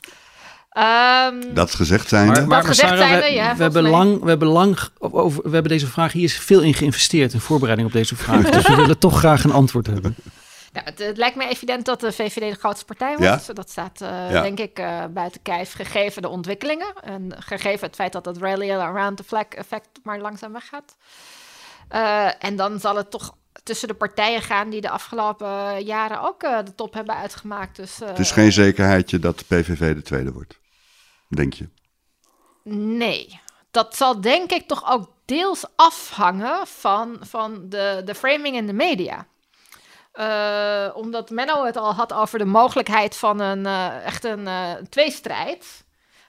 [0.77, 2.47] Ehm, Dat gezegd zijnde.
[2.47, 5.51] maar- gezegd Sarah, zijnde, we, ja, we, volgens hebben lang, we hebben lang over, we
[5.51, 8.51] hebben deze vraag, hier is veel in geïnvesteerd in voorbereiding op deze vraag.
[8.51, 10.15] dus we willen toch graag een antwoord hebben.
[10.73, 13.17] Ja, het, het lijkt me evident dat de VVD de grootste partij Ja?
[13.17, 13.55] wordt.
[13.57, 14.43] Dat staat, eh, Ja.
[14.43, 16.87] denk ik, eh, buiten kijf, gegeven de ontwikkelingen.
[17.05, 20.97] En gegeven het feit dat het rally around the flag effect maar langzaam weggaat.
[21.89, 26.43] Eh, en dan zal het toch tussen de partijen gaan die de afgelopen jaren ook
[26.43, 27.77] eh, de top hebben uitgemaakt.
[27.77, 30.59] Dus, eh, Het is geen zekerheidje dat de PVV de tweede wordt.
[31.29, 31.69] Denk je?
[32.73, 38.67] Nee, dat zal denk ik toch ook deels afhangen van, van de, de framing in
[38.67, 39.27] de media.
[40.13, 44.73] Eh, omdat Menno het al had over de mogelijkheid van een eh, echt een eh,
[44.89, 45.85] tweestrijd.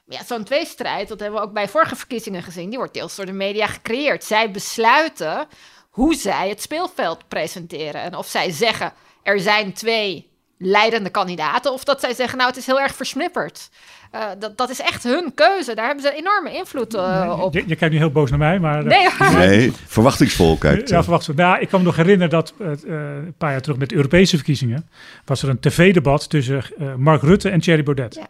[0.05, 3.25] Ja, zo'n tweestrijd, dat hebben we ook bij vorige verkiezingen gezien, die wordt deels door
[3.25, 4.23] de media gecreëerd.
[4.23, 5.47] Zij besluiten
[5.89, 8.01] hoe zij het speelveld presenteren.
[8.01, 8.93] En of zij zeggen,
[9.23, 13.69] er zijn twee leidende kandidaten, of dat zij zeggen, nou, het is heel erg versnipperd.
[14.15, 15.75] Uh, dat, dat is echt hun keuze.
[15.75, 17.53] Daar hebben ze enorme invloed uh, op.
[17.53, 18.83] Je, je, kijkt nu heel boos naar mij, maar...
[18.85, 20.89] Nee, nee verwachtingsvol kijkt.
[20.89, 21.45] Ja, verwachtingsvol.
[21.45, 24.35] Nou, ik kan me nog herinneren dat uh, een paar jaar terug met de Europese
[24.35, 24.89] verkiezingen...
[25.25, 26.63] was er een tv-debat tussen
[26.97, 28.15] Mark Rutte en Thierry Baudet.
[28.15, 28.27] Ja.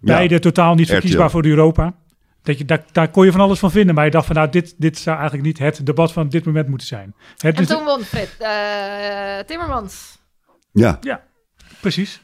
[0.00, 1.94] Beide ja, totaal niet verkiesbaar voor Europa.
[2.42, 3.94] Dat je, daar, daar kon je van alles van vinden.
[3.94, 6.68] Maar je dacht van nou, dit, dit zou eigenlijk niet het debat van dit moment
[6.68, 7.14] moeten zijn.
[7.36, 8.36] Het, en toen won Frit,
[9.46, 10.18] Timmermans.
[10.72, 10.98] Ja.
[11.00, 11.22] Ja,
[11.80, 12.23] precies.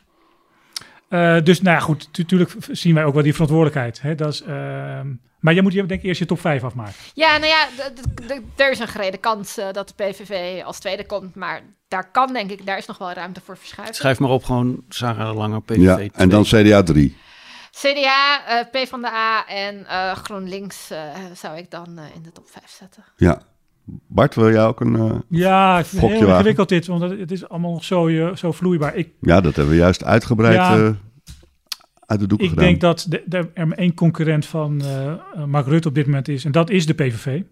[1.11, 4.03] Uh, dus nou ja, goed, natuurlijk zien wij ook wel die verantwoordelijkheid.
[4.03, 4.15] Hè?
[4.15, 4.49] Dat is, uh,
[5.39, 6.95] maar je moet je denk ik eerst je top 5 afmaken.
[7.15, 7.69] Ja, nou ja,
[8.57, 11.35] er is een gereden kans uh, dat de PVV als tweede komt.
[11.35, 13.97] Maar daar kan denk ik, daar is nog wel ruimte voor verschuiven.
[13.97, 16.11] Schrijf maar op gewoon Sarah Lange PVV Ja, 2.
[16.15, 17.17] en dan CDA 3.
[17.71, 18.41] CDA,
[18.71, 19.87] P van de A en
[20.17, 20.91] GroenLinks
[21.35, 23.05] zou ik dan in de top 5 zetten.
[23.17, 23.43] Ja,
[24.07, 27.30] Bart, wil jij ook een uh, Ja, ik vind het heel ingewikkeld dit, want het
[27.30, 28.95] is allemaal nog zo, uh, zo vloeibaar.
[28.95, 30.91] Ik, ja, dat hebben we juist uitgebreid ja, uh,
[32.07, 32.64] uit de doek ik gedaan.
[32.64, 34.82] Ik denk dat de, de, er maar één concurrent van
[35.47, 37.43] Mark Rutte op dit moment is, en dat is de PVV.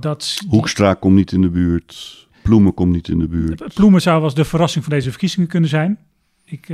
[0.00, 3.74] Dat, Hoekstra komt niet in de buurt, Ploemen komt niet in de buurt.
[3.74, 5.98] Ploemen zou eens de verrassing van deze verkiezingen kunnen zijn.
[6.44, 6.68] Ik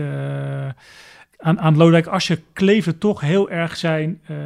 [1.39, 4.37] aan, aan Lodewijk Asscher kleefde toch heel erg zijn uh,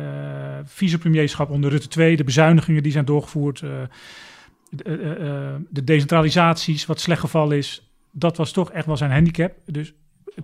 [0.65, 2.17] vicepremierschap onder Rutte 2.
[2.17, 3.61] De bezuinigingen die zijn doorgevoerd.
[3.61, 3.71] Uh,
[4.71, 7.91] de, uh, de, decentralisaties, wat slecht geval is.
[8.11, 9.53] Dat was toch echt wel zijn handicap.
[9.67, 9.95] Dus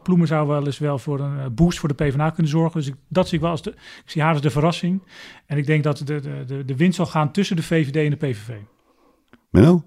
[0.03, 2.81] Ploemen zou wel eens wel voor een boost voor de PvdA kunnen zorgen.
[2.81, 3.71] Dus ik, dat zie ik wel als de,
[4.05, 5.03] ik zie haar als de verrassing.
[5.47, 8.11] En ik denk dat de, de, de, de winst zal gaan tussen de VVD en
[8.11, 8.51] de PVV.
[9.51, 9.85] Menno?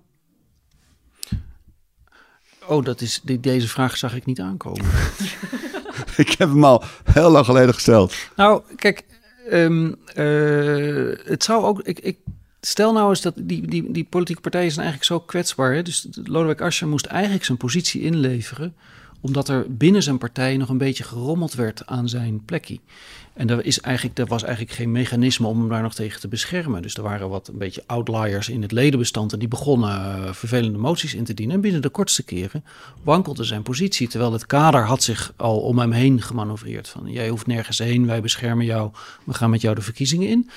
[2.68, 4.86] Oh, dat is, deze vraag zag ik niet aankomen.
[6.26, 8.16] ik heb hem al heel lang geleden gesteld.
[8.36, 9.04] Nou, kijk,
[9.52, 11.82] um, uh, het zou ook.
[11.82, 12.18] Ik, ik,
[12.62, 15.74] stel nou eens dat die, die, die politieke partijen zijn eigenlijk zo kwetsbaar.
[15.74, 15.82] Hè?
[15.82, 18.76] Dus Lodewijk Asscher moest eigenlijk zijn positie inleveren
[19.22, 22.80] omdat er binnen zijn partij nog een beetje gerommeld werd aan zijn plekje.
[23.34, 26.28] En er, is eigenlijk, er was eigenlijk geen mechanisme om hem daar nog tegen te
[26.28, 26.82] beschermen.
[26.82, 30.78] Dus er waren wat een beetje outliers in het ledenbestand en die begonnen uh, vervelende
[30.78, 31.56] moties in te dienen.
[31.56, 32.64] En binnen de kortste keren
[33.04, 36.88] wankelde zijn positie, terwijl het kader had zich al om hem heen gemanoeuvreerd.
[36.88, 38.92] Van jij hoeft nergens heen, wij beschermen jou,
[39.24, 40.50] we gaan met jou de verkiezingen in.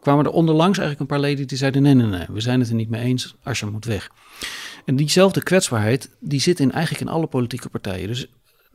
[0.00, 2.68] Kwamen er onderlangs eigenlijk een paar leden die zeiden nee, nee, nee, we zijn het
[2.68, 4.10] er niet mee eens, Asscher moet weg.
[4.84, 8.08] En diezelfde kwetsbaarheid, die zit in eigenlijk in alle politieke partijen.
[8.08, 8.26] Dus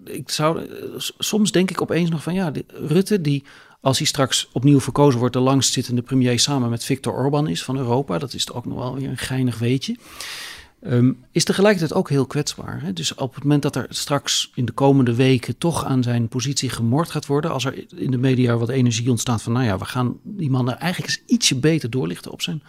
[0.04, 0.70] ik zou,
[1.18, 3.44] soms denk ik opeens nog van ja, Rutte die
[3.86, 7.78] als hij straks opnieuw verkozen wordt de langstzittende premier samen met Viktor Orban is van
[7.78, 9.98] Europa, dat is ook nog wel weer een geinig weetje.
[10.88, 12.82] Um, is tegelijkertijd ook heel kwetsbaar.
[12.82, 12.94] Hè?
[12.94, 16.70] Dus op het moment dat er straks in de komende weken toch aan zijn positie
[16.70, 19.86] gemord gaat worden, als er in de media wat energie ontstaat van, nou ja, we
[19.86, 22.64] gaan die man er eigenlijk eens ietsje beter doorlichten op zijn.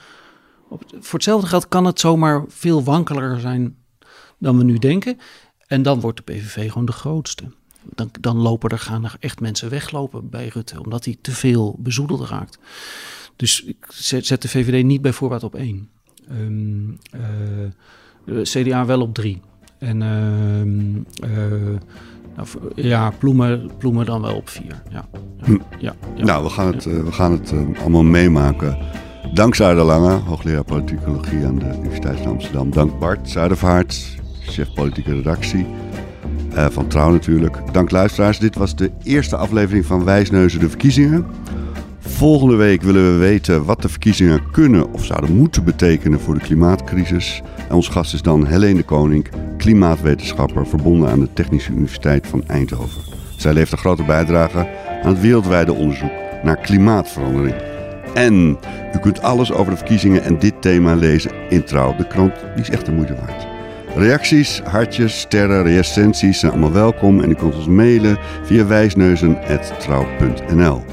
[1.01, 3.77] Voor hetzelfde geld kan het zomaar veel wankeliger zijn
[4.39, 5.19] dan we nu denken.
[5.67, 7.45] En dan wordt de PVV gewoon de grootste.
[7.95, 11.77] Dan, dan lopen er, gaan er echt mensen weglopen bij Rutte, omdat hij te veel
[11.79, 12.59] bezoedeld raakt.
[13.37, 13.87] Dus ik
[14.25, 15.89] zet de VVD niet bij voorbaat op één.
[16.31, 16.99] Um,
[18.25, 19.41] uh, CDA wel op drie.
[19.79, 21.79] En uh, uh,
[22.37, 24.83] nou, ja, ploemen, ploemen dan wel op vier.
[24.91, 25.09] Ja,
[25.47, 26.25] ja, ja, ja.
[26.25, 27.03] Nou, we gaan het, ja.
[27.03, 28.79] we gaan het allemaal meemaken.
[29.35, 32.71] Dank Zuider Lange, hoogleraar politicologie aan de Universiteit van Amsterdam.
[32.71, 35.67] Dank Bart Zuidervaart, chef politieke redactie.
[36.55, 37.57] Uh, van Trouw natuurlijk.
[37.73, 38.39] Dank luisteraars.
[38.39, 41.27] Dit was de eerste aflevering van Wijsneuzen de verkiezingen.
[41.99, 46.41] Volgende week willen we weten wat de verkiezingen kunnen of zouden moeten betekenen voor de
[46.41, 47.43] klimaatcrisis.
[47.69, 52.45] En ons gast is dan Helene de Koning, klimaatwetenschapper verbonden aan de Technische Universiteit van
[52.47, 53.03] Eindhoven.
[53.37, 54.69] Zij levert een grote bijdrage
[55.03, 56.13] aan het wereldwijde onderzoek
[56.43, 57.55] naar klimaatverandering.
[58.17, 58.59] En
[58.95, 61.97] u kunt alles over de verkiezingen en dit thema lezen in Trouw.
[61.97, 63.47] De krant die is echt de moeite waard.
[63.97, 70.85] Reacties, hartjes, sterren, recensies zijn allemaal welkom en u kunt ons mailen via wijsneuzen.trouw.nl.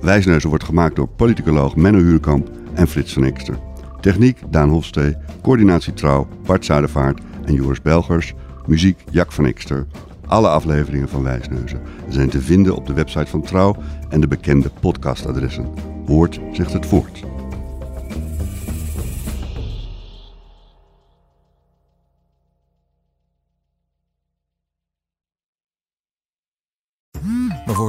[0.00, 3.58] Wijsneuzen wordt gemaakt door politicoloog Menno Huurkamp en Frits van Ekster.
[4.00, 8.34] Techniek Daan Hofstee, coördinatie Trouw Bart Zuidervaart en Joris Belgers,
[8.66, 9.86] muziek Jack van Ekster.
[10.26, 13.76] Alle afleveringen van Wijsneuzen zijn te vinden op de website van Trouw
[14.08, 15.72] en de bekende podcastadressen.
[16.04, 17.33] Woord zegt het voort.